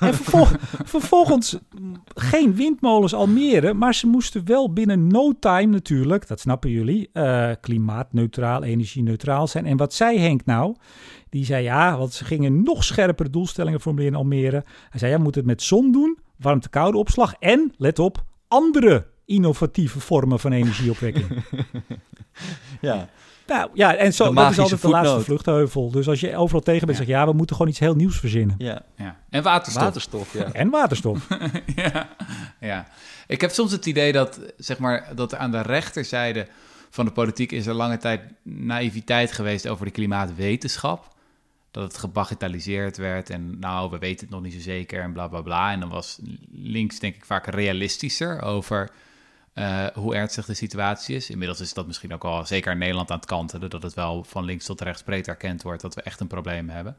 [0.00, 0.46] En vervol
[0.84, 1.58] vervolgens
[2.14, 7.50] geen windmolens Almere, maar ze moesten wel binnen no time natuurlijk, dat snappen jullie, uh,
[7.60, 9.66] klimaatneutraal, energie-neutraal zijn.
[9.66, 10.74] En wat zei Henk nou?
[11.28, 14.64] Die zei ja, want ze gingen nog scherpere doelstellingen formuleren in Almere.
[14.90, 20.00] Hij zei ja, moet het met zon doen, warmte-koude opslag en, let op, andere innovatieve
[20.00, 21.26] vormen van energieopwekking.
[22.80, 23.08] ja.
[23.46, 25.90] Nou ja, en zo, dat is altijd de laatste vluchtheuvel.
[25.90, 27.04] Dus als je overal tegen bent, ja.
[27.04, 28.54] zeg je ja, we moeten gewoon iets heel nieuws verzinnen.
[28.58, 28.82] Ja.
[28.96, 29.16] ja.
[29.30, 29.82] En waterstof.
[29.82, 30.52] Waterstof, ja.
[30.52, 31.26] En waterstof.
[31.76, 32.08] ja.
[32.60, 32.86] ja.
[33.26, 36.46] Ik heb soms het idee dat, zeg maar, dat aan de rechterzijde
[36.90, 41.12] van de politiek is er lange tijd naïviteit geweest over de klimaatwetenschap.
[41.70, 45.28] Dat het gebagitaliseerd werd en nou, we weten het nog niet zo zeker en bla
[45.28, 45.72] bla bla.
[45.72, 46.18] En dan was
[46.52, 48.90] links denk ik vaak realistischer over
[49.54, 51.30] uh, hoe ernstig de situatie is.
[51.30, 54.24] Inmiddels is dat misschien ook al zeker in Nederland aan het kantelen, dat het wel
[54.24, 56.96] van links tot rechts breed erkend wordt dat we echt een probleem hebben.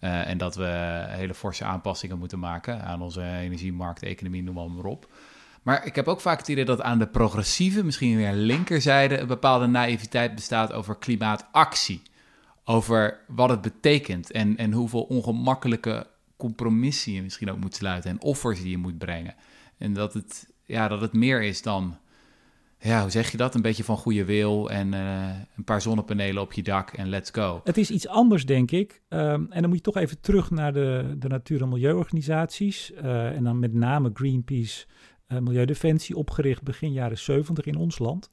[0.00, 4.70] Uh, en dat we hele forse aanpassingen moeten maken aan onze energiemarkt, economie, noem maar,
[4.70, 5.08] maar op.
[5.62, 9.26] Maar ik heb ook vaak het idee dat aan de progressieve, misschien weer linkerzijde, een
[9.26, 12.02] bepaalde naïviteit bestaat over klimaatactie.
[12.64, 18.22] Over wat het betekent en, en hoeveel ongemakkelijke compromissen je misschien ook moet sluiten en
[18.22, 19.34] offers die je moet brengen.
[19.78, 21.96] En dat het, ja, dat het meer is dan,
[22.78, 23.54] ja, hoe zeg je dat?
[23.54, 27.30] Een beetje van goede wil en uh, een paar zonnepanelen op je dak en let's
[27.30, 27.60] go.
[27.64, 29.02] Het is iets anders, denk ik.
[29.08, 32.92] Um, en dan moet je toch even terug naar de, de natuur- en milieuorganisaties.
[32.92, 34.86] Uh, en dan met name Greenpeace,
[35.28, 38.30] uh, Milieudefensie, opgericht begin jaren 70 in ons land.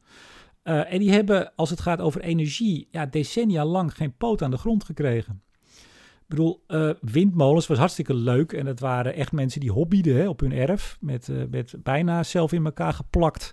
[0.63, 4.57] En die hebben, als het gaat over energie, ja, decennia lang geen poot aan de
[4.57, 5.41] grond gekregen.
[6.27, 8.53] Ik bedoel, uh, windmolens was hartstikke leuk.
[8.53, 10.97] En dat waren echt mensen die hobbyden hè, op hun erf.
[10.99, 13.51] Met, uh, met bijna zelf in elkaar geplakt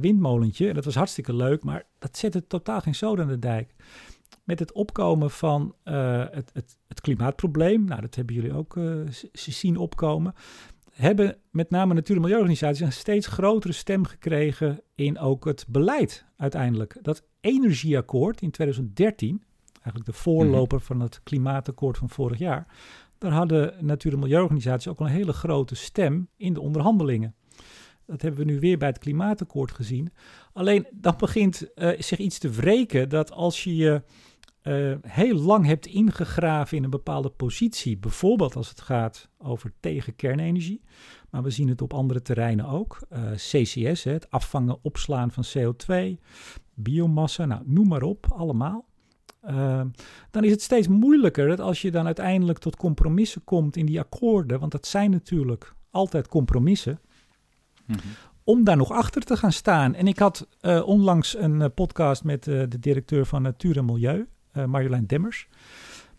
[0.00, 0.68] windmolentje.
[0.68, 1.64] En dat was hartstikke leuk.
[1.64, 3.74] Maar dat zette totaal geen zoden aan de dijk.
[4.44, 7.84] Met het opkomen van het, het, het, klimaatprobleem.
[7.84, 8.78] Nou, dat hebben jullie ook
[9.32, 10.34] zien opkomen
[10.98, 16.98] hebben met name natuur- milieuorganisaties een steeds grotere stem gekregen in ook het beleid uiteindelijk.
[17.02, 19.42] Dat energieakkoord in 2013,
[19.82, 22.66] eigenlijk de voorloper van het klimaatakkoord van vorig jaar,
[23.18, 27.34] daar hadden natuur- en milieuorganisaties ook een hele grote stem in de onderhandelingen.
[28.06, 30.12] Dat hebben we nu weer bij het klimaatakkoord gezien.
[30.52, 34.02] Alleen dan begint uh, zich iets te wreken dat als je je
[34.62, 40.16] uh, heel lang hebt ingegraven in een bepaalde positie, bijvoorbeeld als het gaat over tegen
[40.16, 40.80] kernenergie,
[41.30, 42.98] maar we zien het op andere terreinen ook.
[43.08, 46.18] Eh, CCS, hè, het afvangen, opslaan van CO2,
[46.74, 48.87] biomassa, nou, noem maar op, allemaal.
[49.44, 49.80] Uh,
[50.30, 54.00] dan is het steeds moeilijker dat als je dan uiteindelijk tot compromissen komt in die
[54.00, 57.00] akkoorden, want dat zijn natuurlijk altijd compromissen,
[57.86, 58.10] mm -hmm.
[58.44, 59.94] om daar nog achter te gaan staan.
[59.94, 64.26] En ik had uh, onlangs een podcast met de directeur van Natuur en Milieu,
[64.66, 65.48] Marjolein Demmers.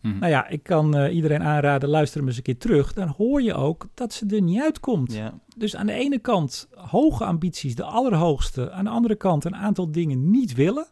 [0.01, 0.19] Mhm.
[0.19, 2.93] Nou ja, ik kan uh, iedereen aanraden, luister hem eens een keer terug.
[2.93, 5.13] Dan hoor je ook dat ze er niet uitkomt.
[5.13, 5.39] Ja.
[5.57, 8.71] Dus aan de ene kant hoge ambities, de allerhoogste.
[8.71, 10.87] Aan de andere kant een aantal dingen niet willen.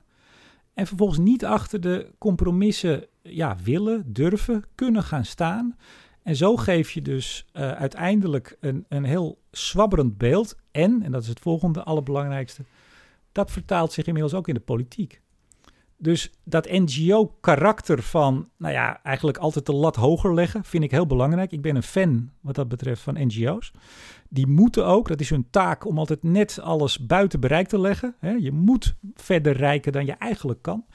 [0.78, 5.78] En vervolgens niet achter de compromissen ja, willen, durven, kunnen gaan staan.
[6.24, 10.56] En zo geef je dus uh, uiteindelijk een, een heel zwabberend beeld.
[10.72, 12.64] En, en dat is het volgende, allerbelangrijkste,
[13.32, 15.22] dat vertaalt zich inmiddels ook in de politiek.
[16.00, 21.08] Dus dat NGO-karakter van, nou ja, eigenlijk altijd de lat hoger leggen, vind ik heel
[21.08, 21.52] belangrijk.
[21.52, 23.72] Ik ben een fan wat dat betreft van NGO's.
[24.30, 28.16] Die moeten ook, dat is hun taak, om altijd net alles buiten bereik te leggen.
[28.40, 30.86] Je moet verder rijken dan je eigenlijk kan.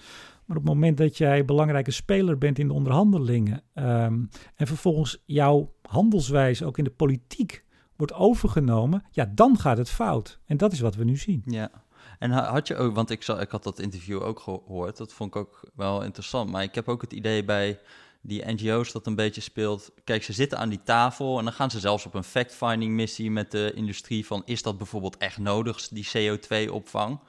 [0.44, 5.22] Maar op het moment dat jij belangrijke speler bent in de onderhandelingen um, en vervolgens
[5.26, 7.64] jouw handelswijze ook in de politiek
[7.96, 10.40] wordt overgenomen, ja, dan gaat het fout.
[10.46, 11.42] En dat is wat we nu zien.
[11.44, 11.70] Ja.
[12.18, 15.34] En had je ook, want ik, zal, ik had dat interview ook gehoord, dat vond
[15.34, 16.50] ik ook wel interessant.
[16.50, 17.80] Maar ik heb ook het idee bij
[18.22, 19.90] die NGO's dat een beetje speelt.
[20.04, 23.30] Kijk, ze zitten aan die tafel en dan gaan ze zelfs op een fact-finding missie
[23.30, 27.20] met de industrie van is dat bijvoorbeeld echt nodig, die CO2-opvang?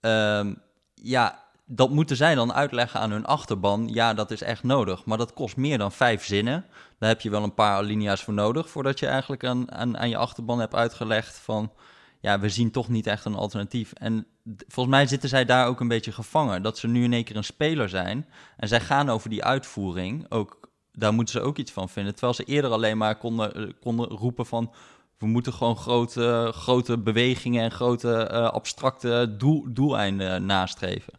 [0.00, 0.54] Ehm,
[0.94, 3.88] ja, dat moeten zij dan uitleggen aan hun achterban.
[3.88, 5.04] Ja, dat is echt nodig.
[5.04, 6.64] Maar dat kost meer dan vijf zinnen.
[6.98, 10.08] Daar heb je wel een paar alinea's voor nodig voordat je eigenlijk aan, aan, aan
[10.08, 11.72] je achterban hebt uitgelegd van
[12.20, 13.92] ja, we zien toch niet echt een alternatief.
[13.92, 14.26] En
[14.68, 16.62] volgens mij zitten zij daar ook een beetje gevangen.
[16.62, 18.26] Dat ze nu in één keer een speler zijn.
[18.56, 20.26] En zij gaan over die uitvoering.
[20.28, 22.12] Ook, daar moeten ze ook iets van vinden.
[22.12, 24.72] Terwijl ze eerder alleen maar konden, eh, konden roepen van...
[25.18, 31.12] we moeten gewoon grote, grote bewegingen en grote uh, abstracte doel, doeleinden nastreven.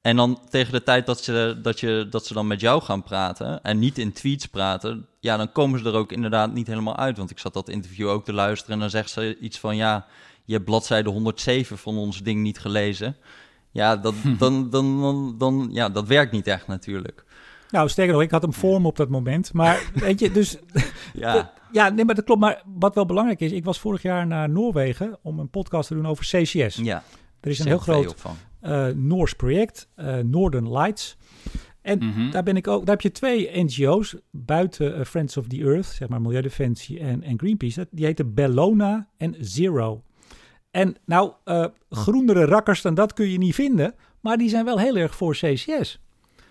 [0.00, 3.02] En dan tegen de tijd dat ze, dat, je, dat ze dan met jou gaan
[3.02, 6.96] praten en niet in tweets praten, ja, dan komen ze er ook inderdaad niet helemaal
[6.96, 7.16] uit.
[7.16, 10.06] Want ik zat dat interview ook te luisteren en dan zegt ze iets van, ja,
[10.44, 13.16] je hebt bladzijde 107 van ons ding niet gelezen.
[13.70, 17.24] Ja, dat, dan, dan, dan, dan, ja, dat werkt niet echt natuurlijk.
[17.70, 19.52] Nou, sterker nog, ik had hem voor me op dat moment.
[19.52, 20.56] Maar weet je, dus...
[21.14, 21.52] ja.
[21.72, 22.40] ja, nee, maar dat klopt.
[22.40, 25.94] Maar wat wel belangrijk is, ik was vorig jaar naar Noorwegen om een podcast te
[25.94, 26.76] doen over CCS.
[26.76, 27.02] Ja.
[27.40, 28.14] Er is een heel groot
[28.94, 31.16] Noors project, uh, Northern Lights.
[31.82, 32.30] En mhm.
[32.30, 35.86] daar ben ik ook, daar heb je twee NGO's buiten uh, Friends of the Earth,
[35.86, 37.88] zeg maar Milieudefensie en, en Greenpeace.
[37.90, 40.02] Die heten Bellona en Zero.
[40.70, 41.32] En nou,
[41.90, 45.32] groenere rakkers dan dat kun je niet vinden, maar die zijn wel heel erg voor
[45.32, 46.00] CCS.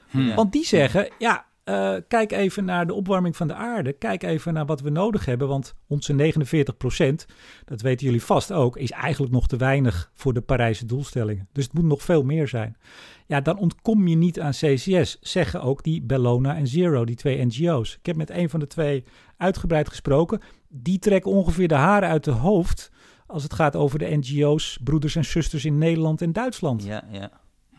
[0.10, 0.36] Hmm.
[0.36, 3.94] Want die zeggen, ja, uh, kijk even naar de opwarming van de aarde.
[3.94, 5.48] Kijk even naar wat we nodig hebben.
[5.48, 7.34] Want onze 49%
[7.66, 11.48] dat weten jullie vast ook, is eigenlijk nog te weinig voor de Parijse doelstellingen.
[11.52, 12.78] Dus het moet nog veel meer zijn.
[13.26, 17.46] Ja, dan ontkom je niet aan CCS, zeggen ook die Bellona en Zero, die twee
[17.46, 17.96] NGO's.
[17.96, 19.04] Ik heb met een van de twee
[19.38, 20.40] uitgebreid gesproken.
[20.68, 22.92] Die trekken ongeveer de haren uit de hoofd
[23.28, 26.84] als het gaat over de NGO's, broeders en zusters in Nederland en Duitsland.
[26.84, 27.32] Ja, ja.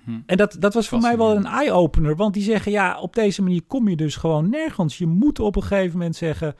[0.04, 0.20] Hm.
[0.26, 2.16] En dat, dat was voor mij wel een eye-opener.
[2.16, 4.98] Want die zeggen, ja, op deze manier kom je dus gewoon nergens.
[4.98, 6.54] Je moet op een gegeven moment zeggen,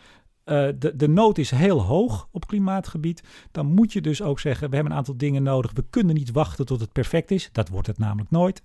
[0.51, 3.23] uh, de, de nood is heel hoog op klimaatgebied.
[3.51, 5.73] Dan moet je dus ook zeggen, we hebben een aantal dingen nodig.
[5.75, 7.49] We kunnen niet wachten tot het perfect is.
[7.53, 8.63] Dat wordt het namelijk nooit.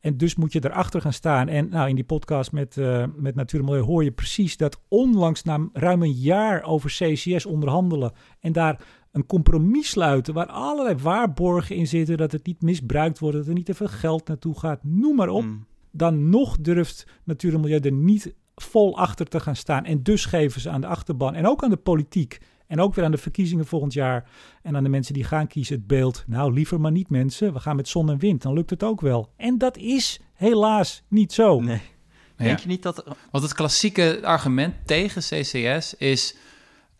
[0.00, 1.48] En dus moet je erachter gaan staan.
[1.48, 5.68] En nou, in die podcast met, uh, met Natuur hoor je precies dat onlangs na
[5.72, 8.12] ruim een jaar over CCS onderhandelen...
[8.40, 8.80] en daar
[9.14, 13.54] een compromis sluiten waar allerlei waarborgen in zitten, dat het niet misbruikt wordt, dat er
[13.54, 15.42] niet te veel geld naartoe gaat, noem maar op.
[15.42, 15.66] Mm.
[15.90, 19.84] Dan nog durft Natuur en Milieu er niet vol achter te gaan staan.
[19.84, 23.04] En dus geven ze aan de achterban en ook aan de politiek En ook weer
[23.04, 24.30] aan de verkiezingen volgend jaar.
[24.62, 26.24] En aan de mensen die gaan kiezen het beeld.
[26.26, 27.52] Nou, liever maar niet mensen.
[27.52, 28.42] We gaan met zon en wind.
[28.42, 29.32] Dan lukt het ook wel.
[29.36, 31.60] En dat is helaas niet zo.
[31.60, 31.82] Nee.
[32.36, 32.44] Ja.
[32.44, 33.04] Denk je niet dat...
[33.30, 36.36] Want het klassieke argument tegen CCS is...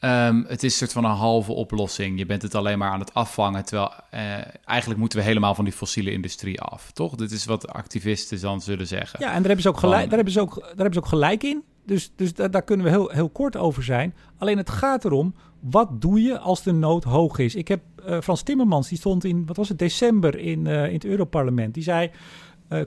[0.05, 2.19] ehm, het is een soort van een halve oplossing.
[2.19, 3.65] Je bent het alleen maar aan het afvangen.
[3.65, 4.21] Terwijl eh,
[4.65, 6.91] eigenlijk moeten we helemaal van die fossiele industrie af.
[6.93, 7.15] Toch?
[7.15, 9.21] Dit is wat activisten dan zullen zeggen.
[9.21, 10.99] Ja, en daar hebben ze ook gelijk, Van- daar hebben ze ook, daar hebben ze
[10.99, 11.63] ook gelijk in.
[11.87, 14.15] Dus, dus daar, daar kunnen we heel, heel kort over zijn.
[14.39, 17.55] Alleen het gaat erom, wat doe je als de nood hoog is?
[17.55, 20.93] Ik heb eh, Frans Timmermans, die stond in, wat was het, december in, eh, in
[20.93, 21.75] het Europarlement.
[21.75, 22.11] Die zei,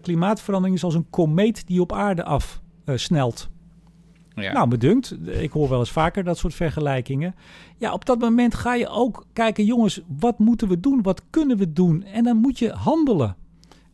[0.01, 3.49] klimaatverandering is als een komeet die op aarde af eh, snelt.
[4.41, 4.53] Ja.
[4.53, 5.15] Nou, bedunkt.
[5.27, 7.35] Ik hoor wel eens vaker dat soort vergelijkingen.
[7.77, 11.01] Ja, op dat moment ga je ook kijken, jongens, wat moeten we doen?
[11.01, 12.03] Wat kunnen we doen?
[12.03, 13.35] En dan moet je handelen.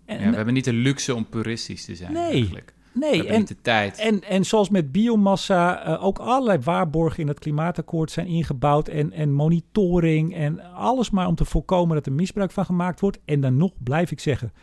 [0.05, 2.31] En, Ja, we hebben niet de luxe om puristisch te zijn Nee.
[2.31, 2.73] eigenlijk.
[2.93, 3.97] Nee, en, de tijd.
[3.97, 8.87] En, en zoals met biomassa eh, ook allerlei waarborgen in het klimaatakkoord zijn ingebouwd.
[8.87, 13.19] En, en monitoring en alles maar om te voorkomen dat er misbruik van gemaakt wordt.
[13.25, 14.53] En dan nog blijf ik zeggen,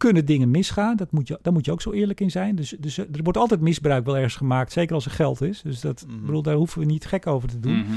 [0.00, 0.96] kunnen dingen misgaan.
[0.96, 2.54] Dat moet je, daar moet je ook zo eerlijk in zijn.
[2.56, 5.62] Dus, dus eh, er wordt altijd misbruik wel ergens gemaakt, zeker als er geld is.
[5.62, 6.20] Dus dat, Mhm.
[6.26, 7.78] bedoel, daar hoeven we niet gek over te doen.
[7.78, 7.92] Mhm.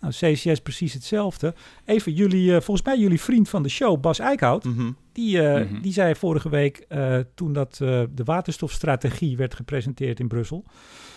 [0.00, 1.54] Nou, CCS precies hetzelfde.
[1.84, 4.64] Even jullie, eh, volgens mij jullie vriend van de show, Bas Eickhout.
[4.64, 4.90] Mhm.
[5.12, 6.86] Die, eh, die zei vorige week,
[7.34, 10.64] toen dat, de waterstofstrategie werd gepresenteerd in Brussel.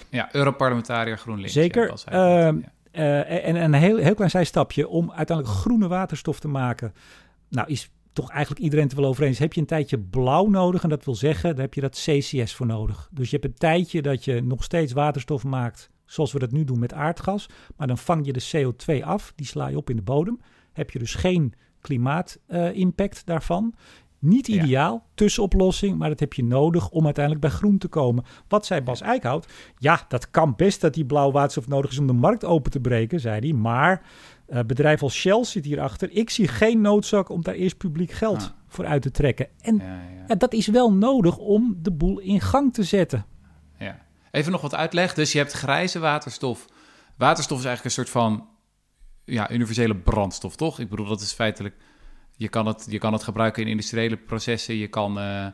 [0.10, 1.54] Ja, Europarlementariër GroenLinks.
[1.54, 1.84] Zeker.
[1.84, 2.72] Ja, Bas Eickhout, Ehm, ja.
[2.92, 6.94] Eh, en een heel, heel klein zijstapje om uiteindelijk groene waterstof te maken.
[7.50, 9.40] Nou, is toch eigenlijk iedereen het wel over eens.
[9.40, 10.84] Heb je een tijdje blauw nodig?
[10.84, 13.10] En dat wil zeggen, daar heb je dat CCS voor nodig.
[13.12, 16.64] Dus je hebt een tijdje dat je nog steeds waterstof maakt, zoals we dat nu
[16.64, 17.50] doen met aardgas.
[17.76, 20.40] Maar dan vang je de CO2 af, die sla je op in de bodem.
[20.74, 23.74] Heb je dus geen klimaatimpact daarvan.
[24.20, 24.64] Niet Ja.
[24.64, 28.24] ideaal, tussenoplossing, maar dat heb je nodig om uiteindelijk bij groen te komen.
[28.48, 29.48] Wat zei Bas Eickhout?
[29.78, 32.80] Ja, dat kan best dat die blauwe waterstof nodig is om de markt open te
[32.80, 33.54] breken, zei hij.
[33.54, 34.06] Maar
[34.52, 36.12] eh bedrijf als Shell zit hierachter.
[36.12, 38.48] Ik zie geen noodzaak om daar eerst publiek geld Ah.
[38.68, 39.48] voor uit te trekken.
[39.62, 40.24] En Ja, ja.
[40.28, 43.26] ja, dat is wel nodig om de boel in gang te zetten.
[43.80, 44.00] Ja.
[44.32, 45.14] Even nog wat uitleg.
[45.14, 46.66] Dus je hebt grijze waterstof.
[47.18, 48.48] Waterstof is eigenlijk een soort van
[49.26, 50.80] ja, universele brandstof, toch?
[50.80, 51.76] Ik bedoel, dat is feitelijk...
[52.36, 54.76] Je kan het, je kan het gebruiken in industriële processen.
[54.76, 55.54] Je kan eh, eh,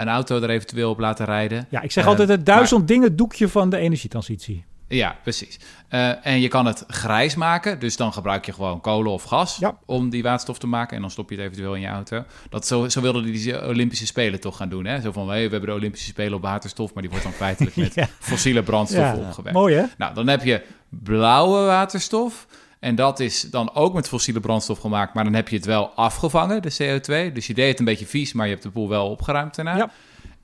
[0.00, 1.66] een auto er eventueel op laten rijden.
[1.70, 4.64] Ja, ik zeg Eh, altijd het duizend dingen doekje van de energietransitie.
[4.96, 5.58] Ja, precies.
[5.88, 7.78] Eh, en je kan het grijs maken.
[7.78, 9.76] Dus dan gebruik je gewoon kolen of gas Ja.
[9.86, 10.94] om die waterstof te maken.
[10.96, 12.24] En dan stop je het eventueel in je auto.
[12.50, 14.84] Dat zo, zo wilden die Olympische Spelen toch gaan doen.
[14.84, 15.00] Hè?
[15.00, 16.92] Zo van, hey, we hebben de Olympische Spelen op waterstof...
[16.92, 18.08] maar die wordt dan feitelijk met Ja.
[18.18, 19.54] fossiele brandstof Ja, opgewekt.
[19.56, 19.84] mooi hè?
[19.98, 22.46] Nou, dan heb je blauwe waterstof.
[22.80, 25.14] En dat is dan ook met fossiele brandstof gemaakt.
[25.14, 27.32] Maar dan heb je het wel afgevangen, de CO2.
[27.32, 29.76] Dus je deed het een beetje vies, maar je hebt de boel wel opgeruimd daarna.
[29.76, 29.90] Ja.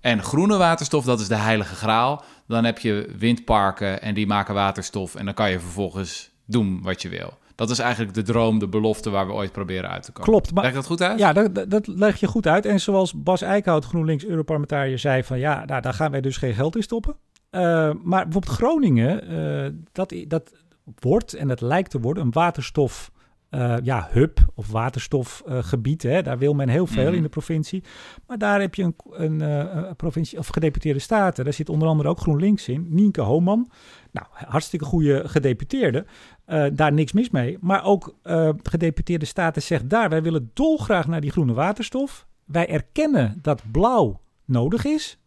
[0.00, 2.24] En groene waterstof, dat is de heilige graal.
[2.48, 5.14] Dan heb je windparken en die maken waterstof.
[5.14, 7.32] En dan kan je vervolgens doen wat je wil.
[7.54, 10.30] Dat is eigenlijk de droom, de belofte waar we ooit proberen uit te komen.
[10.30, 11.18] Klopt, maar Leg dat goed uit?
[11.18, 12.66] Ja, dat, dat- dat leg je goed uit.
[12.66, 16.54] En zoals Bas Eickhout, GroenLinks Europarlementariër, zei van ja, nou, daar gaan wij dus geen
[16.54, 17.16] geld in stoppen.
[17.50, 17.60] Eh,
[18.02, 20.52] maar bijvoorbeeld Groningen, eh, dat, dat
[21.00, 23.10] wordt en dat lijkt te worden een waterstof
[23.48, 26.02] eh, ja, hub of waterstofgebied.
[26.02, 27.14] Daar wil men heel veel Mhm.
[27.14, 27.84] in de provincie.
[28.26, 31.44] Maar daar heb je een, een, eh, een provincie of gedeputeerde staten.
[31.44, 32.86] Daar zit onder andere ook GroenLinks in.
[32.90, 33.70] Nienke Hooman.
[34.12, 36.06] Nou, hartstikke goede gedeputeerde.
[36.44, 37.58] Eh, daar niks mis mee.
[37.60, 40.08] Maar ook de gedeputeerde staten zegt daar...
[40.08, 42.26] wij willen dolgraag naar die groene waterstof.
[42.44, 45.18] Wij erkennen dat blauw nodig is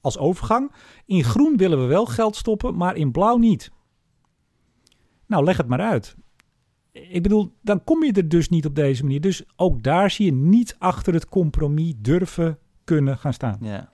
[0.00, 0.72] als overgang.
[1.06, 3.70] In groen willen we wel geld stoppen, maar in blauw niet.
[5.26, 6.16] Nou, leg het maar uit.
[6.92, 9.20] Ik bedoel, dan kom je er dus niet op deze manier.
[9.20, 13.58] Dus ook daar zie je niet achter het compromis durven kunnen gaan staan.
[13.60, 13.92] Ja.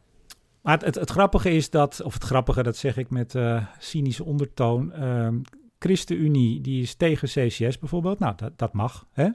[0.63, 3.67] Maar het, het, het grappige is dat, of het grappige, dat zeg ik met eh,
[3.79, 4.93] cynische ondertoon.
[4.93, 5.37] ehm
[5.79, 8.19] ChristenUnie, die is tegen CCS bijvoorbeeld.
[8.19, 9.07] Nou, dat, dat mag.
[9.13, 9.29] Hè?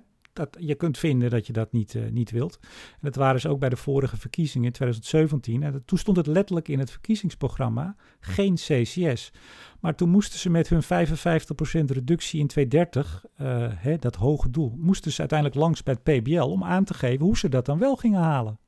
[0.59, 2.59] Je kunt vinden dat je dat niet, eh, niet wilt.
[2.91, 5.63] En dat waren ze ook bij de vorige verkiezingen in 2017.
[5.63, 9.31] En toen stond het letterlijk in het verkiezingsprogramma: geen CCS.
[9.79, 14.75] Maar toen moesten ze met hun 55% reductie in 2030, eh, hè, dat hoge doel,
[14.77, 17.79] moesten ze uiteindelijk langs bij het PBL om aan te geven hoe ze dat dan
[17.79, 18.59] wel gingen halen.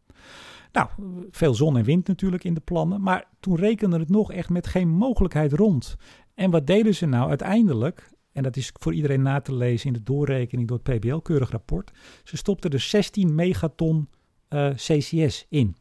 [0.71, 0.87] Nou,
[1.31, 3.01] veel zon en wind natuurlijk in de plannen.
[3.01, 5.95] Maar toen rekende het nog echt met geen mogelijkheid rond.
[6.35, 8.09] En wat deden ze nou uiteindelijk?
[8.31, 11.49] En dat is voor iedereen na te lezen in de doorrekening door het PBL, keurig
[11.49, 11.91] rapport.
[12.23, 14.09] Ze stopten er 16 megaton
[14.47, 15.75] eh, CCS in.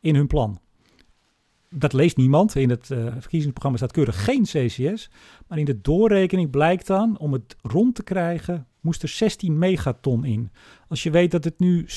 [0.00, 0.58] In hun plan.
[1.68, 2.54] Dat leest niemand.
[2.54, 5.10] In het eh, verkiezingsprogramma staat keurig geen CCS.
[5.46, 10.24] Maar in de doorrekening blijkt dan, om het rond te krijgen, moest er 16 megaton
[10.24, 10.50] in.
[10.88, 11.88] Als je weet dat het nu 7,2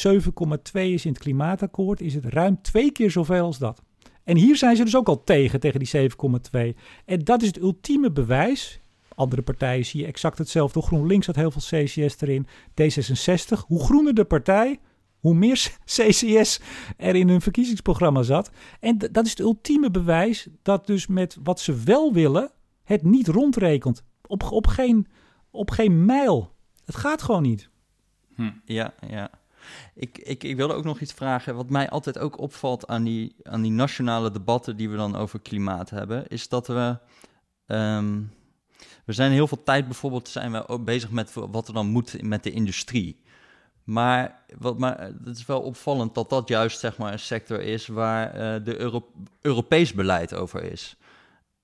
[0.72, 3.82] is in het klimaatakkoord, is het ruim twee keer zoveel als dat.
[4.24, 6.10] En hier zijn ze dus ook al tegen, tegen die
[6.74, 6.80] 7,2.
[7.06, 8.80] En dat is het ultieme bewijs,
[9.18, 10.82] Andere partijen zie je exact hetzelfde.
[10.82, 12.48] GroenLinks had heel veel CCS erin.
[12.70, 14.80] D66, hoe groener de partij,
[15.20, 16.60] hoe meer CCS
[16.98, 18.52] er in hun verkiezingsprogramma zat.
[18.80, 22.52] En dat is het ultieme bewijs dat dus met wat ze wel willen,
[22.84, 24.04] het niet rondrekent.
[24.28, 25.08] Op, op, geen,
[25.52, 26.54] op geen mijl.
[26.86, 27.70] Het gaat gewoon niet.
[28.36, 28.52] Hm.
[28.66, 29.30] Ja, ja.
[29.96, 31.56] Ik, ik, ik wilde ook nog iets vragen.
[31.56, 35.40] Wat mij altijd ook opvalt aan die, aan die nationale debatten die we dan over
[35.40, 36.98] klimaat hebben, is dat we.
[37.66, 38.22] Ehm,
[39.08, 42.22] we zijn heel veel tijd bijvoorbeeld zijn we ook bezig met wat er dan moet
[42.22, 43.22] met de industrie.
[43.84, 47.88] Maar, wat, maar het is wel opvallend dat dat juist zeg maar, een sector is
[47.88, 50.96] waar uh, de Euro Europees beleid over is.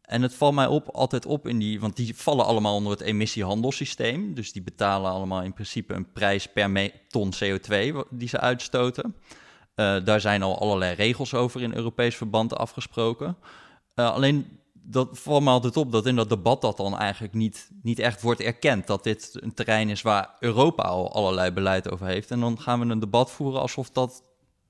[0.02, 3.02] En het valt mij op, altijd op in die, want die vallen allemaal onder het
[3.02, 4.34] emissiehandelssysteem.
[4.34, 9.16] Dus die betalen allemaal in principe een prijs per ton CO2 die ze uitstoten.
[9.76, 13.38] Uh, daar zijn al allerlei regels over in Europees verband afgesproken.
[13.96, 17.70] Uh, alleen dat valt me altijd op dat in dat debat dat dan eigenlijk niet,
[17.82, 18.88] niet echt wordt erkend.
[18.88, 22.32] Dat dit een terrein is waar Europa al allerlei beleid over heeft.
[22.32, 24.24] En dan gaan we een debat voeren alsof dat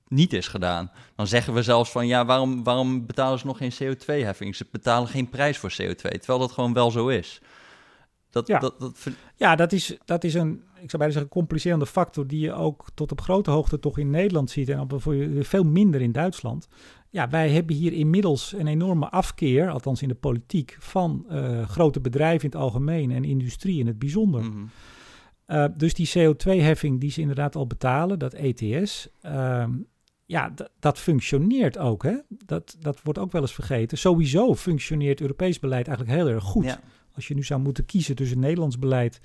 [0.08, 0.90] niet is gedaan.
[1.16, 4.56] Dan zeggen we zelfs van ja, waarom, waarom betalen ze nog geen CO2-heffing?
[4.56, 7.40] Ze betalen geen prijs voor CO2, terwijl dat gewoon wel zo is.
[8.30, 8.58] Dat, ja.
[8.58, 8.98] Dat, dat
[9.36, 12.86] ja, dat is, dat is een, ik zou bijna zeggen, complicerende factor die je ook
[12.94, 14.94] tot op grote hoogte toch in Nederland ziet en op
[15.40, 16.68] veel minder in Duitsland.
[17.14, 22.00] Ja, wij hebben hier inmiddels een enorme afkeer, althans in de politiek, van uh, grote
[22.00, 24.42] bedrijven in het algemeen en industrie in het bijzonder.
[24.42, 24.70] Mm -hmm.
[25.46, 29.66] uh, dus die CO2-heffing die ze inderdaad al betalen, dat ETS, uh,
[30.24, 32.02] ja, dat functioneert ook.
[32.02, 32.16] Hè?
[32.28, 33.98] Dat, dat wordt ook wel eens vergeten.
[33.98, 36.64] Sowieso functioneert Europees beleid eigenlijk heel erg goed.
[36.64, 36.80] Ja.
[37.14, 39.20] Als je nu zou moeten kiezen tussen Nederlands beleid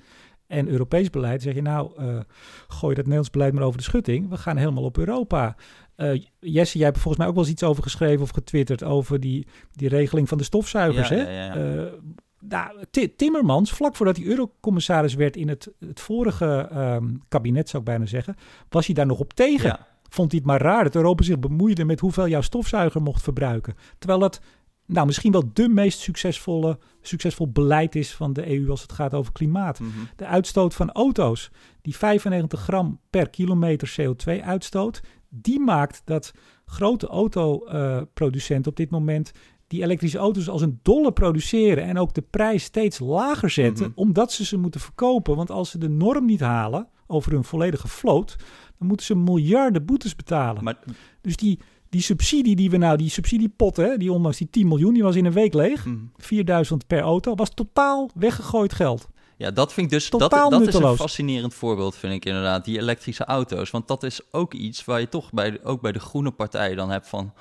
[0.46, 2.20] en Europees beleid, zeg je nou, uh,
[2.68, 4.28] gooi dat Nederlands beleid maar over de schutting.
[4.28, 5.56] We gaan helemaal op Europa.
[6.00, 9.20] Uh, Jesse, jij hebt volgens mij ook wel eens iets over geschreven of getwitterd over
[9.20, 11.08] die, die regeling van de stofzuigers.
[11.08, 11.22] Ja, hè?
[11.22, 11.92] Ja, ja, uh,
[12.40, 12.84] nou,
[13.16, 18.06] Timmermans, vlak voordat hij eurocommissaris werd in het, het vorige um, kabinet, zou ik bijna
[18.06, 18.36] zeggen,
[18.68, 19.78] was hij daar nog op tegen
[20.14, 23.74] vond hij het maar raar dat Europa zich bemoeide met hoeveel jouw stofzuiger mocht verbruiken.
[23.98, 24.40] Terwijl dat
[24.86, 29.14] nou, misschien wel de meest succesvolle, succesvol beleid is van de EU als het gaat
[29.14, 29.80] over klimaat.
[29.80, 30.08] Mm -hmm.
[30.16, 31.50] De uitstoot van auto's,
[31.82, 35.00] die 95 gram per kilometer CO2 uitstoot,
[35.30, 36.32] die maakt dat
[36.64, 39.32] grote autoproducenten op dit moment
[39.70, 43.92] die elektrische auto's als een dolle produceren en ook de prijs steeds lager zetten, mm
[43.94, 44.04] -hmm.
[44.04, 45.36] omdat ze ze moeten verkopen.
[45.36, 48.36] Want als ze de norm niet halen over hun volledige vloot,
[48.78, 50.64] dan moeten ze miljarden boetes betalen.
[50.64, 50.78] Maar,
[51.20, 51.58] dus die,
[51.88, 55.16] die subsidie die we nou, die subsidiepot, hè, die ondanks die 10 miljoen, die was
[55.16, 55.86] in een week leeg.
[55.86, 56.12] Mm.
[56.16, 59.08] 4000 per auto, was totaal weggegooid geld.
[59.40, 62.78] Ja, dat vind ik dus dat, dat is een fascinerend voorbeeld, vind ik inderdaad, die
[62.78, 63.70] elektrische auto's.
[63.70, 66.90] Want dat is ook iets waar je toch bij, ook bij de groene partijen dan
[66.90, 67.32] hebt van.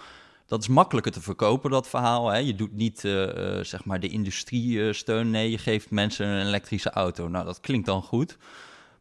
[0.45, 2.29] Dat is makkelijker te verkopen, dat verhaal.
[2.29, 2.37] Hè?
[2.37, 5.29] Je doet niet uh, uh, zeg maar de industrie uh, steun.
[5.29, 7.27] Nee, je geeft mensen een elektrische auto.
[7.27, 8.37] Nou, dat klinkt dan goed.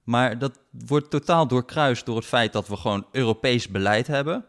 [0.05, 4.44] Maar dat wordt totaal doorkruist door het feit dat we gewoon Europees beleid hebben.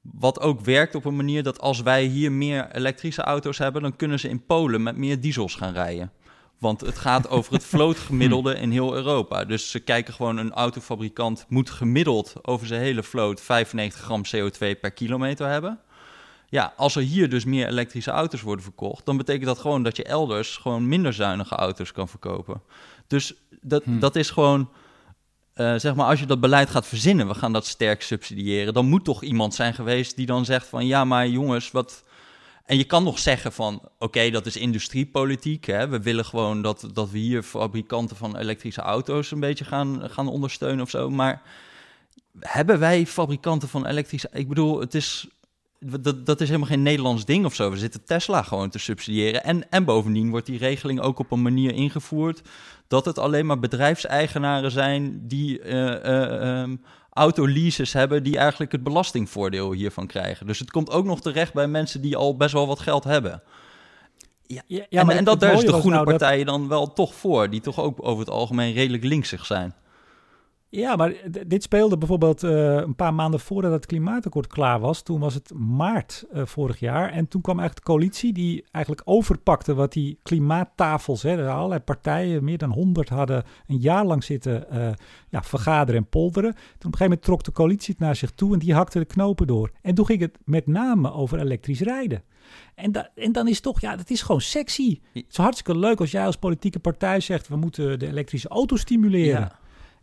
[0.00, 3.96] Wat ook werkt op een manier dat als wij hier meer elektrische auto's hebben, dan
[3.96, 6.12] kunnen ze in Polen met meer diesels gaan rijden.
[6.60, 9.44] Want het gaat over het vlootgemiddelde in heel Europa.
[9.44, 14.80] Dus ze kijken gewoon, een autofabrikant moet gemiddeld over zijn hele vloot 95 gram CO2
[14.80, 15.80] per kilometer hebben.
[16.48, 19.96] Ja, als er hier dus meer elektrische auto's worden verkocht, dan betekent dat gewoon dat
[19.96, 22.62] je elders gewoon minder zuinige auto's kan verkopen.
[23.06, 24.00] Dus dat, hmm.
[24.00, 24.68] dat is gewoon
[25.54, 28.86] uh, zeg maar, als je dat beleid gaat verzinnen, we gaan dat sterk subsidiëren, dan
[28.86, 32.04] moet toch iemand zijn geweest die dan zegt van ja, maar jongens, wat.
[32.70, 35.64] En je kan nog zeggen van oké, dat is industriepolitiek.
[35.64, 35.88] Hè?
[35.88, 40.28] We willen gewoon dat, dat we hier fabrikanten van elektrische auto's een beetje gaan, gaan
[40.28, 41.10] ondersteunen of zo.
[41.10, 41.42] Maar
[42.40, 44.28] hebben wij fabrikanten van elektrische.
[44.32, 45.28] Ik bedoel, het is
[45.78, 47.70] dat, dat is helemaal geen Nederlands ding of zo.
[47.70, 49.44] We zitten Tesla gewoon te subsidiëren.
[49.44, 52.40] En, en bovendien wordt die regeling ook op een manier ingevoerd
[52.88, 56.82] dat het alleen maar bedrijfseigenaren zijn die uh, uh, um,
[57.12, 60.46] autoleases hebben, die eigenlijk het belastingvoordeel hiervan krijgen.
[60.46, 63.42] Dus het komt ook nog terecht bij mensen die al best wel wat geld hebben.
[64.46, 67.50] Ja, ja, en, en dat, daar is de groene nou partijen dan wel toch voor,
[67.50, 69.74] die toch ook over het algemeen redelijk linksig zijn.
[70.72, 71.14] Ja, maar
[71.46, 75.02] dit speelde bijvoorbeeld uh, een paar maanden voordat het klimaatakkoord klaar was.
[75.02, 77.10] Toen was het maart uh, vorig jaar.
[77.10, 82.44] En toen kwam eigenlijk de coalitie die eigenlijk overpakte wat die klimaattafels, hè, allerlei partijen,
[82.44, 84.90] meer dan honderd, hadden een jaar lang zitten uh,
[85.28, 86.52] ja, vergaderen en polderen.
[86.52, 88.98] Toen op een gegeven moment trok de coalitie het naar zich toe en die hakte
[88.98, 89.70] de knopen door.
[89.82, 92.22] En toen ging het met name over elektrisch rijden.
[92.74, 95.00] En, da en dan is toch, ja, dat is gewoon sexy.
[95.12, 98.76] Het is hartstikke leuk als jij als politieke partij zegt, we moeten de elektrische auto
[98.76, 99.40] stimuleren.
[99.40, 99.58] Ja.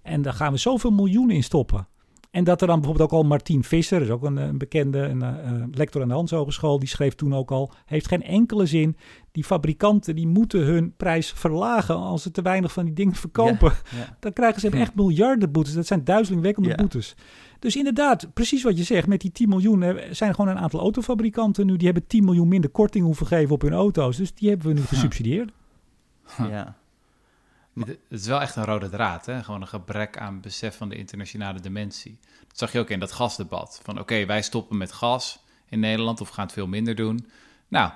[0.07, 1.87] En daar gaan we zoveel miljoenen in stoppen.
[2.31, 5.21] En dat er dan bijvoorbeeld ook al Martien Visser, is ook een, een bekende een,
[5.21, 8.97] uh, lector aan de Hans Hogeschool, die schreef toen ook al, heeft geen enkele zin.
[9.31, 13.73] Die fabrikanten die moeten hun prijs verlagen als ze te weinig van die dingen verkopen.
[14.19, 15.73] Dan krijgen ze echt miljarden boetes.
[15.73, 17.15] Dat zijn duizelingwekkende boetes.
[17.59, 21.65] Dus inderdaad, precies wat je zegt, met die 10 miljoen zijn gewoon een aantal autofabrikanten
[21.65, 24.17] nu, die hebben 10 miljoen minder korting hoeven geven op hun auto's.
[24.17, 25.51] Dus die hebben we nu gesubsidieerd.
[26.37, 26.75] Ja.
[27.85, 29.43] Het is wel echt een rode draad, hè?
[29.43, 32.19] gewoon een gebrek aan besef van de internationale dimensie.
[32.47, 33.79] Dat zag je ook in dat gasdebat.
[33.83, 37.29] Van oké, wij stoppen met gas in Nederland of gaan het veel minder doen.
[37.67, 37.91] Nou,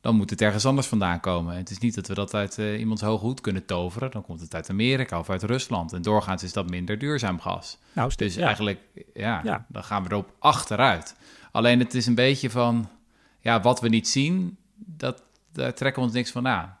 [0.00, 1.56] dan moet het ergens anders vandaan komen.
[1.56, 4.10] het is niet dat we dat uit uh, iemands hoge hoed kunnen toveren.
[4.10, 5.92] Dan komt het uit Amerika of uit Rusland.
[5.92, 7.78] En doorgaans is dat minder duurzaam gas.
[7.92, 8.80] Nou, dus eigenlijk,
[9.14, 11.16] ja, ja, dan gaan we erop achteruit.
[11.52, 12.88] Alleen het is een beetje van,
[13.40, 16.77] ja, wat we niet zien, dat, daar trekken we ons niks van aan.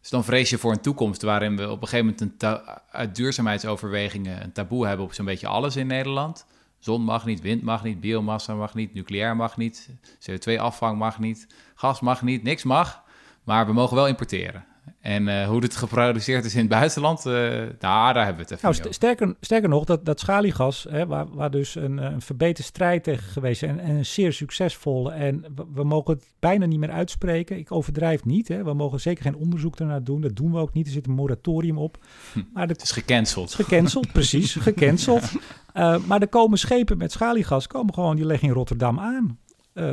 [0.00, 3.14] Dus dan vrees je voor een toekomst waarin we op een gegeven moment een uit
[3.14, 6.46] duurzaamheidsoverwegingen een taboe hebben op zo'n beetje alles in Nederland.
[6.78, 9.88] Zon mag niet, wind mag niet, biomassa mag niet, nucleair mag niet,
[10.30, 13.02] CO2-afvang mag niet, gas mag niet, niks mag.
[13.44, 14.64] Maar we mogen wel importeren.
[15.00, 17.32] En uh, hoe het geproduceerd is in het buitenland, uh,
[17.78, 21.50] daar hebben we het even nou, sterker, sterker nog, dat, dat schaliegas, hè, waar, waar
[21.50, 25.12] dus een, een verbeterde strijd tegen geweest is en, en een zeer succesvolle.
[25.12, 27.58] En we, mogen het bijna niet meer uitspreken.
[27.58, 28.48] Ik overdrijf niet.
[28.48, 28.64] Hè.
[28.64, 30.20] We mogen zeker geen onderzoek ernaar doen.
[30.20, 30.86] Dat doen we ook niet.
[30.86, 31.98] Er zit een moratorium op.
[32.32, 33.48] Hm, maar het is gecanceld.
[33.48, 34.54] Is gecanceld, precies.
[34.54, 35.32] Gecanceld.
[35.74, 39.38] Uh, maar er komen schepen met schaliegas, komen gewoon, die leggen in Rotterdam aan.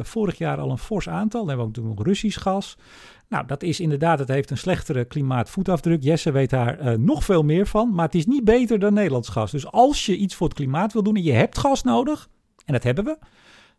[0.02, 1.46] vorig jaar al een fors aantal.
[1.46, 2.78] Dan hebben we ook nog Russisch gas.
[3.30, 6.04] Nou, dat is inderdaad, het heeft een slechtere klimaatvoetafdruk.
[6.04, 9.30] Jesse weet daar uh, nog veel meer van, maar het is niet beter dan Nederlands
[9.30, 9.52] gas.
[9.52, 12.30] Dus als je iets voor het klimaat wil doen en je hebt gas nodig,
[12.66, 13.18] en dat hebben we,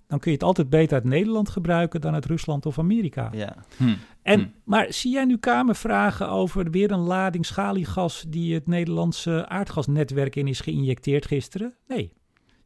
[0.06, 3.28] dan kun je het altijd beter uit Nederland gebruiken dan uit Rusland of Amerika.
[3.32, 3.56] Ja.
[3.76, 3.94] Hm.
[4.22, 4.46] En, hm.
[4.64, 10.46] Maar zie jij nu Kamervragen over weer een lading schaliegas die het Nederlandse aardgasnetwerk in
[10.46, 11.74] is geïnjecteerd gisteren?
[11.86, 12.12] Nee,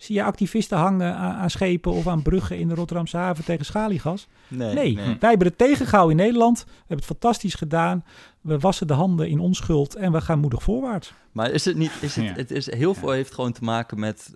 [0.02, 4.26] Zie je activisten hangen aan, schepen of aan bruggen in de Rotterdamse haven tegen schaliegas?
[4.48, 4.94] Nee, nee.
[4.94, 6.64] wij hebben het tegengehouden in Nederland.
[6.64, 8.04] We hebben het fantastisch gedaan.
[8.40, 11.12] We wassen de handen in onschuld en we gaan moedig voorwaarts.
[11.32, 14.34] Maar is het niet, is het, het is, heel veel heeft gewoon te maken met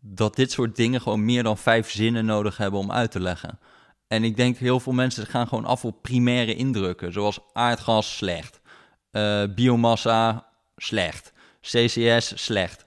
[0.00, 3.58] dat dit soort dingen gewoon meer dan vijf zinnen nodig hebben om uit te leggen.
[4.08, 8.60] En ik denk heel veel mensen gaan gewoon af op primaire indrukken, zoals aardgas slecht,
[9.12, 10.46] uh, biomassa
[10.76, 12.83] slecht, CCS slecht.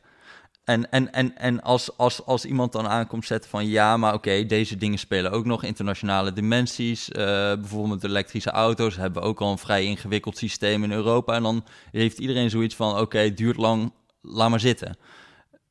[0.68, 4.46] En, en, en, en als, als, als iemand dan aankomt zetten van ja, maar oké,
[4.46, 7.10] deze dingen spelen ook nog internationale dimensies.
[7.10, 7.16] Uh,
[7.56, 11.34] bijvoorbeeld elektrische auto's hebben we ook al een vrij ingewikkeld systeem in Europa.
[11.34, 13.92] En dan heeft iedereen zoiets van oké, duurt lang,
[14.22, 14.98] laat maar zitten.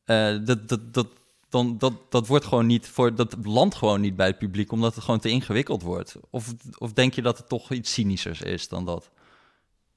[0.07, 1.07] Uh, dat, dat, dat,
[1.49, 4.95] dan, dat, dat wordt gewoon niet voor dat landt gewoon niet bij het publiek, omdat
[4.95, 6.17] het gewoon te ingewikkeld wordt.
[6.31, 9.11] Of, of denk je dat het toch iets cynischers is dan dat?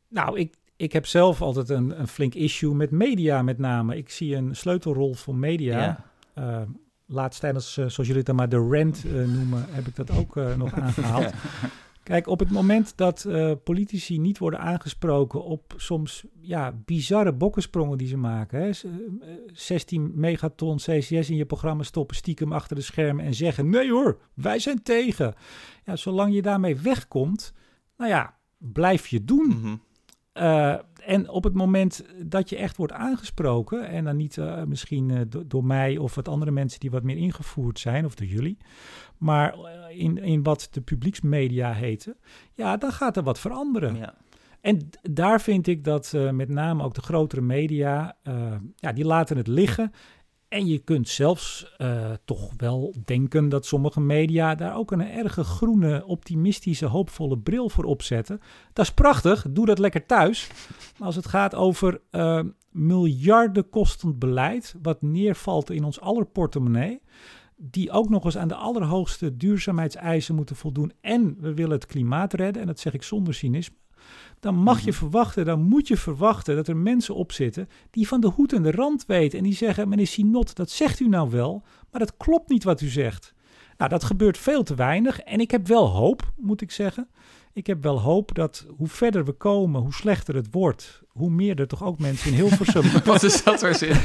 [0.07, 3.97] Nou, ik, ik heb zelf altijd een, een flink issue met media met name.
[3.97, 5.79] Ik zie een sleutelrol voor media.
[5.79, 6.05] Ja.
[6.43, 6.61] Uh,
[7.05, 10.11] laatst tijdens, uh, zoals jullie het dan maar de rent uh, noemen, heb ik dat
[10.11, 11.33] ook nog aangehaald.
[12.03, 13.27] Kijk, op het moment dat
[13.63, 18.61] politici niet worden aangesproken op soms ja, bizarre bokkensprongen die ze maken.
[18.61, 18.71] Hè?
[19.53, 24.19] 16 megaton CCS in je programma stoppen stiekem achter de schermen en zeggen: nee hoor,
[24.33, 25.35] wij zijn tegen.
[25.85, 27.53] Ja, zolang je daarmee wegkomt,
[27.97, 29.45] nou ja, blijf je doen.
[29.45, 29.81] Mm -hmm.
[30.39, 30.75] Uh,
[31.05, 35.19] en op het moment dat je echt wordt aangesproken, en dan niet uh, misschien uh,
[35.27, 38.57] do door mij of wat andere mensen die wat meer ingevoerd zijn, of door jullie,
[39.17, 39.55] maar
[39.89, 42.17] in, in wat de publieksmedia heten,
[42.53, 43.95] ja, dan gaat er wat veranderen.
[43.95, 44.13] Ja.
[44.61, 48.17] En daar vind ik dat met name ook de grotere media,
[48.75, 49.91] ja, die laten het liggen.
[50.49, 55.43] En je kunt zelfs uh, toch wel denken dat sommige media daar ook een erge
[55.43, 58.39] groene, optimistische, hoopvolle bril voor opzetten.
[58.73, 60.49] Dat is prachtig, doe dat lekker thuis.
[60.97, 62.41] Maar als het gaat over uh,
[62.71, 67.01] miljarden kostend beleid, wat neervalt in ons aller portemonnee,
[67.55, 70.91] die ook nog eens aan de allerhoogste duurzaamheidseisen moeten voldoen.
[71.01, 73.75] En we willen het klimaat redden, en dat zeg ik zonder cynisme
[74.39, 74.99] dan mag je mhm.
[74.99, 78.63] verwachten, dan moet je verwachten dat er mensen op zitten die van de hoed en
[78.63, 82.17] de rand weten en die zeggen, meneer Sinot, dat zegt u nou wel, maar dat
[82.17, 83.33] klopt niet wat u zegt.
[83.77, 87.09] Nou, dat gebeurt veel te weinig en ik heb wel hoop, moet ik zeggen.
[87.53, 91.59] Ik heb wel hoop dat hoe verder we komen, hoe slechter het wordt, hoe meer
[91.59, 92.83] er toch ook mensen in Hilversum...
[93.05, 93.95] wat is dat voor zin?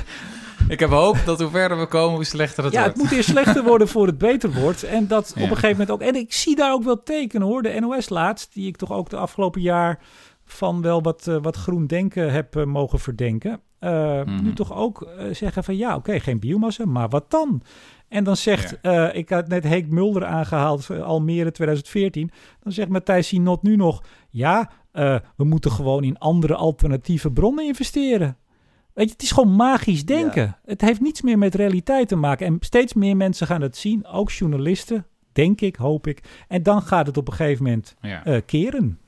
[0.68, 2.96] Ik heb hoop dat hoe verder we komen, hoe slechter het ja, wordt.
[2.96, 4.82] Ja, het moet eerst slechter worden voor het beter wordt.
[4.82, 6.00] En dat op een gegeven moment ook...
[6.00, 7.62] En ik zie daar ook wel tekenen hoor.
[7.62, 9.98] De NOS laatst, die ik toch ook de afgelopen jaar
[10.44, 13.60] van wel wat, uh, wat groen denken heb uh, mogen verdenken.
[13.80, 14.42] Uh, mm.
[14.42, 17.62] Nu toch ook zeggen van ja, oké, okay, geen biomassa, maar wat dan?
[18.08, 19.12] En dan zegt, ja.
[19.12, 22.30] ik had net Heek Mulder aangehaald, Almere 2014.
[22.62, 24.70] Dan zegt Matthijs Sinot nu nog, ja,
[25.36, 28.36] we moeten gewoon in andere alternatieve bronnen investeren.
[28.92, 30.56] Weet je, het is gewoon magisch denken.
[30.64, 32.46] Het heeft niets meer met realiteit te maken.
[32.46, 36.44] En steeds meer mensen gaan het zien, ook journalisten, denk ik, hoop ik.
[36.48, 38.24] En dan gaat het op een gegeven moment Ja.
[38.24, 38.98] eh, keren.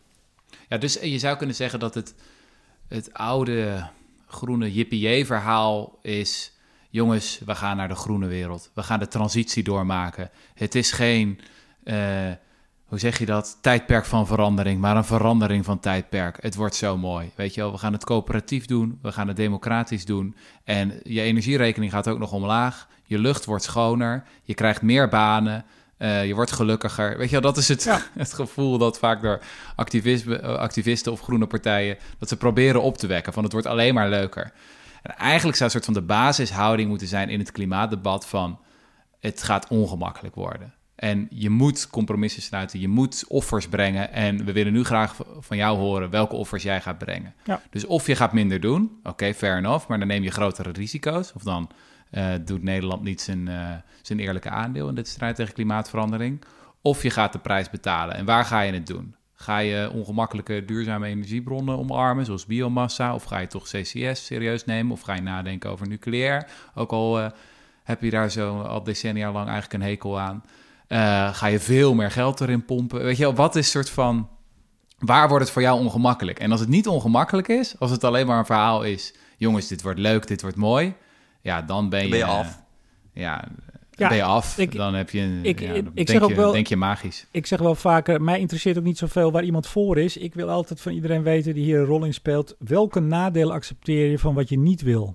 [0.68, 2.14] Ja, dus je zou kunnen zeggen dat het,
[2.88, 3.88] het oude
[4.26, 6.52] groene yippie-verhaal is...
[6.90, 8.70] jongens, we gaan naar de groene wereld.
[8.74, 10.30] We gaan de transitie doormaken.
[10.54, 11.40] Het is geen,
[11.84, 12.30] eh,
[12.86, 14.80] hoe zeg je dat, tijdperk van verandering...
[14.80, 16.38] maar een verandering van tijdperk.
[16.40, 17.72] Het wordt zo mooi, weet je wel.
[17.72, 20.36] We gaan het coöperatief doen, we gaan het democratisch doen...
[20.64, 22.88] en je energierekening gaat ook nog omlaag.
[23.04, 25.64] Je lucht wordt schoner, je krijgt meer banen...
[25.96, 27.18] eh, je wordt gelukkiger.
[27.18, 28.02] Weet je wel, dat is het, Ja.
[28.14, 29.40] het gevoel dat vaak door
[29.76, 31.96] eh, activisten of groene partijen...
[32.18, 34.52] dat ze proberen op te wekken van het wordt alleen maar leuker.
[35.02, 38.58] En eigenlijk zou een soort van de basishouding moeten zijn in het klimaatdebat van...
[39.20, 40.74] het gaat ongemakkelijk worden.
[40.96, 44.12] En je moet compromissen sluiten, je moet offers brengen.
[44.12, 47.34] En we willen nu graag van jou horen welke offers jij gaat brengen.
[47.44, 47.60] Ja.
[47.70, 51.32] Dus of je gaat minder doen, oké, fair enough, maar dan neem je grotere risico's.
[51.32, 51.70] Of dan
[52.10, 53.70] eh, doet Nederland niet zijn, eh,
[54.02, 56.44] zijn eerlijke aandeel in de strijd tegen klimaatverandering.
[56.82, 58.14] Of je gaat de prijs betalen.
[58.14, 59.14] En waar ga je het doen?
[59.34, 63.14] Ga je ongemakkelijke duurzame energiebronnen omarmen, zoals biomassa?
[63.14, 64.92] Of ga je toch CCS serieus nemen?
[64.92, 66.48] Of ga je nadenken over nucleair?
[66.74, 67.30] Ook al eh,
[67.82, 70.42] heb je daar zo al decennia lang eigenlijk een hekel aan.
[70.86, 73.02] Eh, ga je veel meer geld erin pompen?
[73.02, 74.28] Weet je wel, wat is soort van...
[74.98, 76.38] Waar wordt het voor jou ongemakkelijk?
[76.38, 79.14] En als het niet ongemakkelijk is, als het alleen maar een verhaal is...
[79.36, 80.94] jongens, dit wordt leuk, dit wordt mooi...
[81.40, 82.08] ja, dan ben je...
[82.08, 82.62] ben je af.
[83.12, 83.44] Ja,
[83.90, 84.58] Ja, ben je af.
[84.58, 85.20] ik- dan heb je...
[85.20, 87.26] een- ik- ja, ik- dan ik denk zeg ook je, wel- denk je magisch.
[87.30, 90.16] Ik zeg wel vaker, mij interesseert ook niet zoveel waar iemand voor is.
[90.16, 92.54] Ik wil altijd van iedereen weten die hier een rol in speelt...
[92.58, 95.14] welke nadelen accepteer je van wat je niet wil?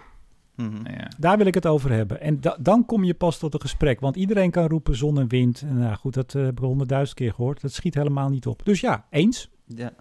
[0.61, 0.91] Mhm.
[0.91, 1.07] Ja.
[1.17, 2.21] Daar wil ik het over hebben.
[2.21, 3.99] En da- dan kom je pas tot een gesprek.
[3.99, 5.61] Want iedereen kan roepen zon en wind.
[5.61, 7.61] En nou goed, dat eh, heb ik honderdduizend keer gehoord.
[7.61, 8.65] Dat schiet helemaal niet op.
[8.65, 9.49] Dus ja, eens.
[9.65, 9.91] Ja.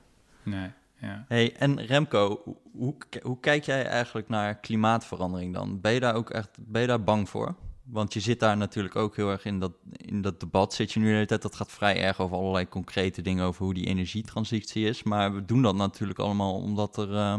[0.43, 1.25] Nee, ja.
[1.29, 5.81] Hey, en Remco, hoe- hoe, hoe kijk jij eigenlijk naar klimaatverandering dan?
[5.81, 7.55] Ben je daar ook echt ben je daar bang voor?
[7.85, 10.75] Want je zit daar natuurlijk ook heel erg in dat, in dat debat.
[10.75, 13.65] Zit je nu de hele tijd, dat gaat vrij erg over allerlei concrete dingen over
[13.65, 15.03] hoe die energietransitie is.
[15.03, 17.15] Maar we doen dat natuurlijk allemaal omdat er.
[17.17, 17.35] eh,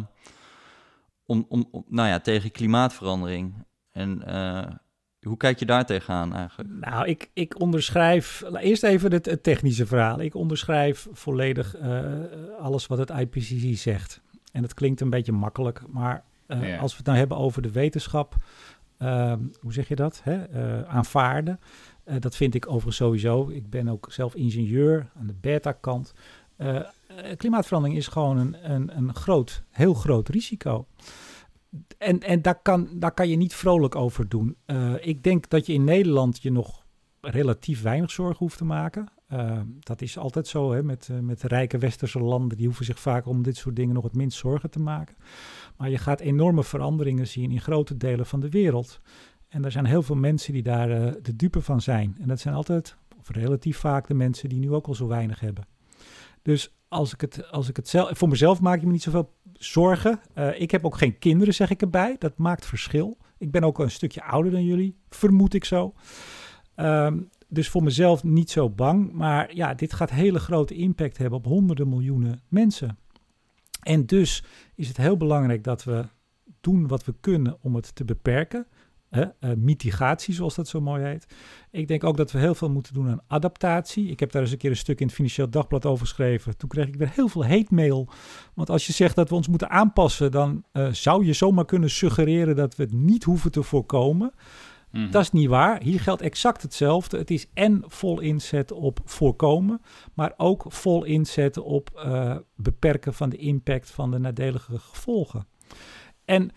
[1.31, 3.53] om, om, om- nou ja, tegen klimaatverandering.
[3.91, 4.67] En eh,
[5.21, 6.69] hoe kijk je daar tegenaan eigenlijk?
[6.79, 8.43] Nou, ik, ik onderschrijf...
[8.53, 10.21] Eerst even het, het technische verhaal.
[10.21, 12.03] Ik onderschrijf volledig eh,
[12.59, 14.21] alles wat het IPCC zegt.
[14.51, 15.81] En het klinkt een beetje makkelijk.
[15.87, 16.77] Maar eh, Ja.
[16.77, 18.35] als we het nou hebben over de wetenschap...
[18.97, 20.21] ehm, hoe zeg je dat?
[20.23, 20.43] Hè?
[20.43, 21.59] eh, aanvaarden.
[22.03, 23.49] Eh, dat vind ik overigens sowieso.
[23.49, 26.13] Ik ben ook zelf ingenieur aan de beta-kant.
[26.61, 30.87] Eh, eh, klimaatverandering is gewoon een, een, een groot, heel groot risico.
[31.97, 34.55] En, en daar, kan, kan je niet vrolijk over doen.
[34.65, 36.85] Eh, ik denk dat je in Nederland je nog
[37.21, 39.07] relatief weinig zorgen hoeft te maken.
[39.79, 42.57] Dat is altijd zo hè, met, met rijke westerse landen.
[42.57, 45.15] Die hoeven zich vaak om dit soort dingen nog het minst zorgen te maken.
[45.77, 49.01] Maar je gaat enorme veranderingen zien in grote delen van de wereld.
[49.47, 50.87] En er zijn heel veel mensen die daar
[51.21, 52.17] de dupe van zijn.
[52.19, 55.39] En dat zijn altijd, of relatief vaak, de mensen die nu ook al zo weinig
[55.39, 55.65] hebben.
[56.41, 59.33] Dus als ik het, als ik het zelf, voor mezelf maak ik me niet zoveel
[59.53, 60.19] zorgen.
[60.33, 62.15] Eh, ik heb ook geen kinderen, zeg ik erbij.
[62.19, 63.17] Dat maakt verschil.
[63.37, 65.93] Ik ben ook een stukje ouder dan jullie, vermoed ik zo.
[66.75, 69.11] Ehm, dus voor mezelf niet zo bang.
[69.11, 72.97] Maar ja, dit gaat hele grote impact hebben op honderden miljoenen mensen.
[73.81, 74.43] En dus
[74.75, 76.05] is het heel belangrijk dat we
[76.61, 78.67] doen wat we kunnen om het te beperken.
[79.11, 81.25] Eh, mitigatie, zoals dat zo mooi heet.
[81.71, 84.09] Ik denk ook dat we heel veel moeten doen aan adaptatie.
[84.09, 86.57] Ik heb daar eens een keer een stuk in het Financieel Dagblad over geschreven.
[86.57, 88.09] Toen kreeg ik weer heel veel hate mail.
[88.53, 91.89] Want als je zegt dat we ons moeten aanpassen, dan eh, zou je zomaar kunnen
[91.89, 94.33] suggereren dat we het niet hoeven te voorkomen.
[94.91, 95.11] Mhm.
[95.11, 95.81] Dat is niet waar.
[95.81, 97.17] Hier geldt exact hetzelfde.
[97.17, 99.81] Het is en vol inzetten op voorkomen,
[100.13, 105.47] maar ook vol inzetten op eh, beperken van de impact van de nadelige gevolgen.
[106.25, 106.51] En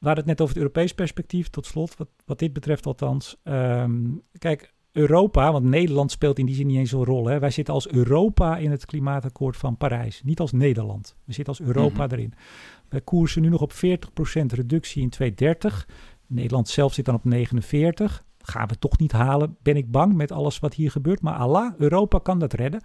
[0.00, 3.36] we hadden het net over het Europees perspectief, tot slot, wat, wat dit betreft althans.
[3.42, 4.02] Ehm,
[4.38, 7.26] kijk, Europa, want Nederland speelt in die zin niet eens zo'n rol.
[7.26, 7.38] Hè.
[7.38, 11.16] Wij zitten als Europa in het klimaatakkoord van Parijs, niet als Nederland.
[11.24, 12.14] We zitten als Europa Mhm.
[12.14, 12.32] erin.
[12.88, 15.88] Wij koersen nu nog op 40% reductie in 2030.
[16.26, 18.24] Nederland zelf zit dan op 49.
[18.38, 21.20] Gaan we toch niet halen, ben ik bang met alles wat hier gebeurt.
[21.22, 22.82] Maar Allah, Europa kan dat redden.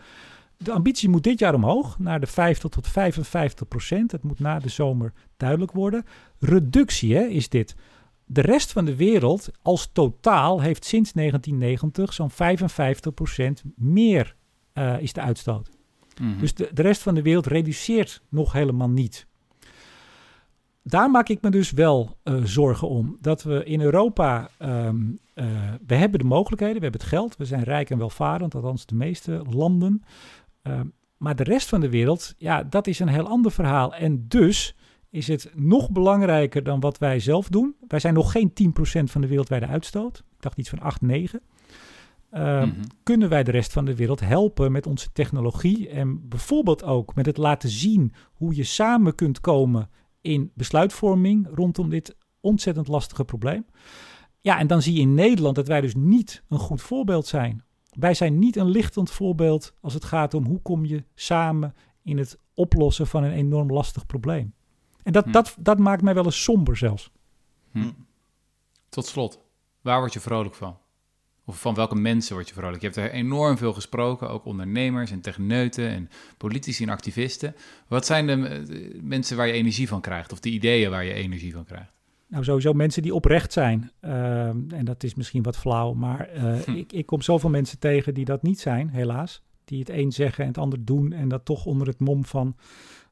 [0.57, 4.11] De ambitie moet dit jaar omhoog naar de 50 tot 55 procent.
[4.11, 6.05] Het moet na de zomer duidelijk worden.
[6.39, 7.75] Reductie hè, is dit.
[8.25, 14.35] De rest van de wereld als totaal heeft sinds 1990 zo'n 55 procent meer
[14.73, 15.69] eh, is de uitstoot.
[16.21, 16.39] Mhm.
[16.39, 19.27] Dus de, de rest van de wereld reduceert nog helemaal niet.
[20.87, 23.17] Daar maak ik me dus wel eh, zorgen om.
[23.21, 25.01] Dat we in Europa, ehm,
[25.33, 25.45] eh,
[25.87, 28.95] we hebben de mogelijkheden, we hebben het geld, we zijn rijk en welvarend, althans de
[28.95, 30.03] meeste landen.
[30.65, 30.85] Ehm,
[31.17, 33.93] maar de rest van de wereld, ja, dat is een heel ander verhaal.
[33.93, 34.75] En dus
[35.09, 37.75] is het nog belangrijker dan wat wij zelf doen.
[37.87, 40.17] Wij zijn nog geen 10% van de wereldwijde uitstoot.
[40.17, 41.41] Ik dacht iets van 8, 9.
[42.31, 42.71] Uh, Mhm.
[43.03, 47.25] Kunnen wij de rest van de wereld helpen met onze technologie en bijvoorbeeld ook met
[47.25, 49.89] het laten zien hoe je samen kunt komen
[50.21, 53.65] in besluitvorming rondom dit ontzettend lastige probleem.
[54.41, 57.63] Ja, en dan zie je in Nederland dat wij dus niet een goed voorbeeld zijn.
[57.99, 62.17] Wij zijn niet een lichtend voorbeeld als het gaat om hoe kom je samen in
[62.17, 64.53] het oplossen van een enorm lastig probleem.
[65.03, 65.31] En dat, Hm.
[65.31, 67.11] dat, dat maakt mij wel eens somber zelfs.
[67.71, 67.91] Hm.
[68.89, 69.39] Tot slot,
[69.81, 70.77] waar word je vrolijk van?
[71.45, 72.81] Of van welke mensen word je vrolijk?
[72.81, 77.55] Je hebt er enorm veel gesproken, ook ondernemers en techneuten en politici en activisten.
[77.87, 80.31] Wat zijn de eh, mensen waar je energie van krijgt?
[80.31, 81.93] Of de ideeën waar je energie van krijgt?
[82.27, 83.91] Nou, sowieso mensen die oprecht zijn.
[83.99, 86.71] Ehm, en dat is misschien wat flauw, maar eh, Hm.
[86.71, 89.43] ik, ik kom zoveel mensen tegen die dat niet zijn, helaas.
[89.65, 92.55] Die het een zeggen en het ander doen en dat toch onder het mom van...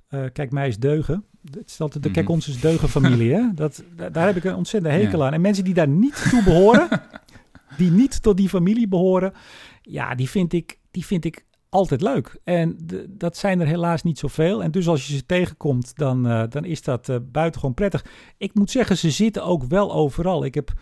[0.07, 1.25] eh, kijk, mij is deugen.
[1.51, 2.17] Het is altijd de Mhm.
[2.17, 3.33] kijk, ons is deugen familie.
[3.33, 3.41] Hè?
[3.55, 5.25] Dat, da- daar heb ik een ontzettende hekel Ja.
[5.25, 5.33] aan.
[5.33, 6.87] En mensen die daar niet toe behoren,
[7.77, 9.33] die niet tot die familie behoren...
[9.81, 12.39] ja, die vind ik, die vind ik altijd leuk.
[12.43, 14.63] En de- dat zijn er helaas niet zoveel.
[14.63, 18.05] En dus als je ze tegenkomt, dan, eh, dan is dat eh, buitengewoon prettig.
[18.37, 20.45] Ik moet zeggen, ze zitten ook wel overal.
[20.45, 20.73] Ik heb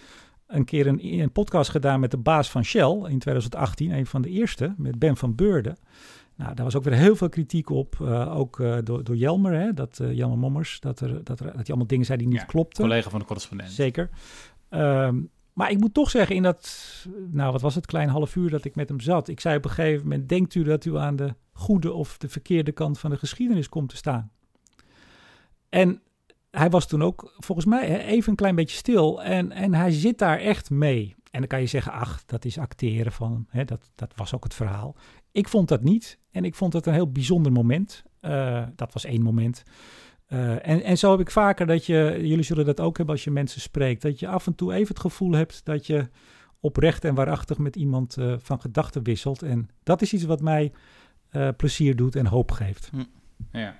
[0.48, 4.22] een keer een, een podcast gedaan met de baas van Shell in 2018, een van
[4.22, 5.78] de eerste, met Ben van Beurden.
[6.36, 9.54] Nou, daar was ook weer heel veel kritiek op, eh, ook eh, door, door Jelmer,
[9.54, 12.28] hè, dat, eh, Jelmer Mommers, dat, er, dat, er, dat hij allemaal dingen zei die
[12.28, 12.84] niet Ja, klopten.
[12.84, 13.72] Collega van de correspondent.
[13.72, 14.10] Zeker.
[14.70, 15.20] Ehm,
[15.54, 18.66] maar ik moet toch zeggen, in dat, nou wat was het, klein half uur dat
[18.66, 19.28] ik met hem zat.
[19.28, 22.30] Ik zei op een gegeven moment, denkt u dat u aan de goede of de
[22.30, 24.32] verkeerde kant van de geschiedenis komt te staan?
[25.70, 26.02] En
[26.52, 29.24] hij was toen ook, volgens mij, even een klein beetje stil.
[29.24, 31.16] En, en hij zit daar echt mee.
[31.32, 33.46] En dan kan je zeggen, ach, dat is acteren van hem.
[33.50, 34.96] Hè, dat, dat was ook het verhaal.
[35.32, 36.20] Ik vond dat niet.
[36.32, 38.04] En ik vond het een heel bijzonder moment.
[38.20, 39.64] Eh, dat was één moment.
[40.34, 43.24] Uh, en, en zo heb ik vaker dat je, jullie zullen dat ook hebben als
[43.24, 46.08] je mensen spreekt, dat je af en toe even het gevoel hebt dat je
[46.60, 49.42] oprecht en waarachtig met iemand uh, van gedachten wisselt.
[49.42, 50.72] En dat is iets wat mij
[51.32, 52.90] uh, plezier doet en hoop geeft.
[52.92, 53.04] Hm.
[53.52, 53.76] Ja.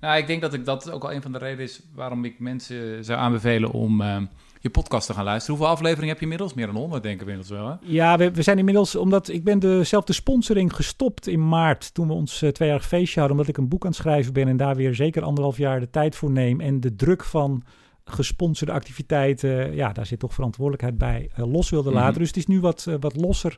[0.00, 2.38] Nou, ik denk dat ik dat ook al een van de redenen is waarom ik
[2.38, 4.22] mensen zou aanbevelen om uh,
[4.64, 5.56] je podcast te gaan luisteren.
[5.56, 6.54] Hoeveel afleveringen heb je inmiddels?
[6.54, 7.74] Meer dan 100 denk ik inmiddels wel, hè?
[7.80, 12.12] Ja, we, we zijn inmiddels, omdat ik ben dezelfde sponsoring gestopt in maart toen we
[12.12, 14.76] ons uh, tweejarig feestje hadden, omdat ik een boek aan het schrijven ben en daar
[14.76, 17.62] weer zeker anderhalf jaar de tijd voor neem en de druk van
[18.04, 22.00] gesponsorde activiteiten, ja, daar zit toch verantwoordelijkheid bij, uh, los wilde laten.
[22.00, 22.18] Mm-hmm.
[22.18, 23.52] Dus het is nu wat, uh, wat losser.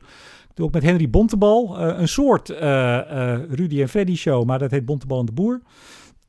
[0.49, 2.49] Ik doe ook met Henry Bontebal, uh, een soort
[3.49, 5.61] Rudy en Freddy show, maar dat heet Bontebal en de Boer.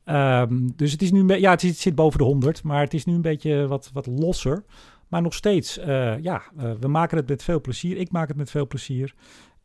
[0.09, 3.13] Um, dus het is nu, ja, het, zit boven de 100, maar het is nu
[3.13, 4.63] een beetje wat, wat losser.
[5.07, 7.97] Maar nog steeds, uh, ja, uh, we maken het met veel plezier.
[7.97, 9.13] Ik maak het met veel plezier.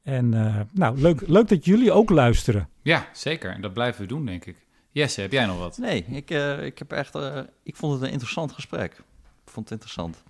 [0.02, 2.68] En uh, nou, leuk, leuk dat jullie ook luisteren.
[2.82, 3.50] Ja, zeker.
[3.50, 4.66] En dat blijven we doen, denk ik.
[4.90, 5.78] Jesse, heb jij nog wat?
[5.78, 8.92] Nee, ik, uh, ik, heb echt, uh, ik vond het een interessant gesprek.
[9.44, 10.22] Ik vond het interessant.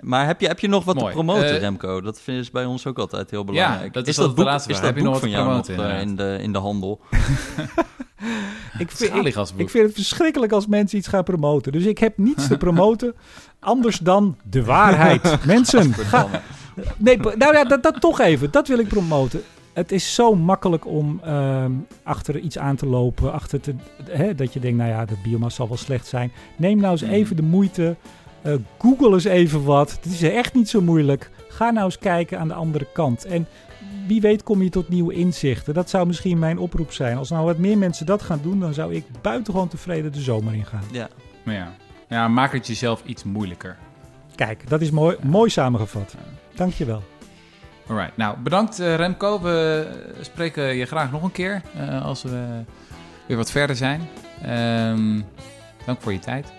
[0.00, 1.06] Maar heb je, heb je nog wat Mooi.
[1.06, 2.00] te promoten, Uh, Remco?
[2.00, 3.84] Dat is bij ons ook altijd heel belangrijk.
[3.84, 4.94] Ja, dat is, is dat dat boek, de laatste is vraag.
[4.94, 5.76] dat Heb je boek nog wat van te jou promoten?
[5.76, 7.00] nog uh, in, de, in de handel?
[8.78, 11.72] ik, vind, ik, vind het verschrikkelijk als mensen iets gaan promoten.
[11.72, 13.14] Dus ik heb niets te promoten
[13.60, 15.38] anders dan de waarheid.
[15.46, 16.28] mensen, ga,
[16.96, 18.50] nee, nou ja, dat, dat toch even.
[18.50, 19.42] Dat wil ik promoten.
[19.72, 21.64] Het is zo makkelijk om uh,
[22.02, 23.32] achter iets aan te lopen.
[23.32, 26.32] Achter te, hè, dat je denkt, nou ja, de biomassa zal wel slecht zijn.
[26.56, 27.96] Neem nou eens even de moeite.
[28.46, 29.90] Uh, Google eens even wat.
[29.90, 31.30] Het is echt niet zo moeilijk.
[31.48, 33.24] Ga nou eens kijken aan de andere kant.
[33.24, 33.46] En
[34.06, 35.74] wie weet kom je tot nieuwe inzichten.
[35.74, 37.16] Dat zou misschien mijn oproep zijn.
[37.16, 40.54] Als nou wat meer mensen dat gaan doen, dan zou ik buitengewoon tevreden de zomer
[40.54, 40.84] ingaan.
[40.92, 41.08] Ja.
[41.44, 41.72] Ja.
[42.08, 43.76] ja, maak het jezelf iets moeilijker.
[44.34, 46.14] Kijk, dat is mooi, mooi samengevat.
[46.54, 47.02] Dankjewel.
[47.86, 49.40] Alright, nou bedankt uh, Remco.
[49.40, 49.86] We
[50.20, 52.62] spreken je graag nog een keer uh, als we
[53.26, 54.08] weer wat verder zijn.
[54.46, 55.24] Um,
[55.86, 56.52] dank voor je tijd.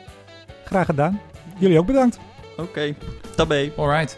[0.65, 1.19] Graag gedaan.
[1.57, 2.19] Jullie ook bedankt.
[2.51, 2.95] Oké, okay.
[3.35, 3.71] tabé.
[3.77, 4.17] Alright.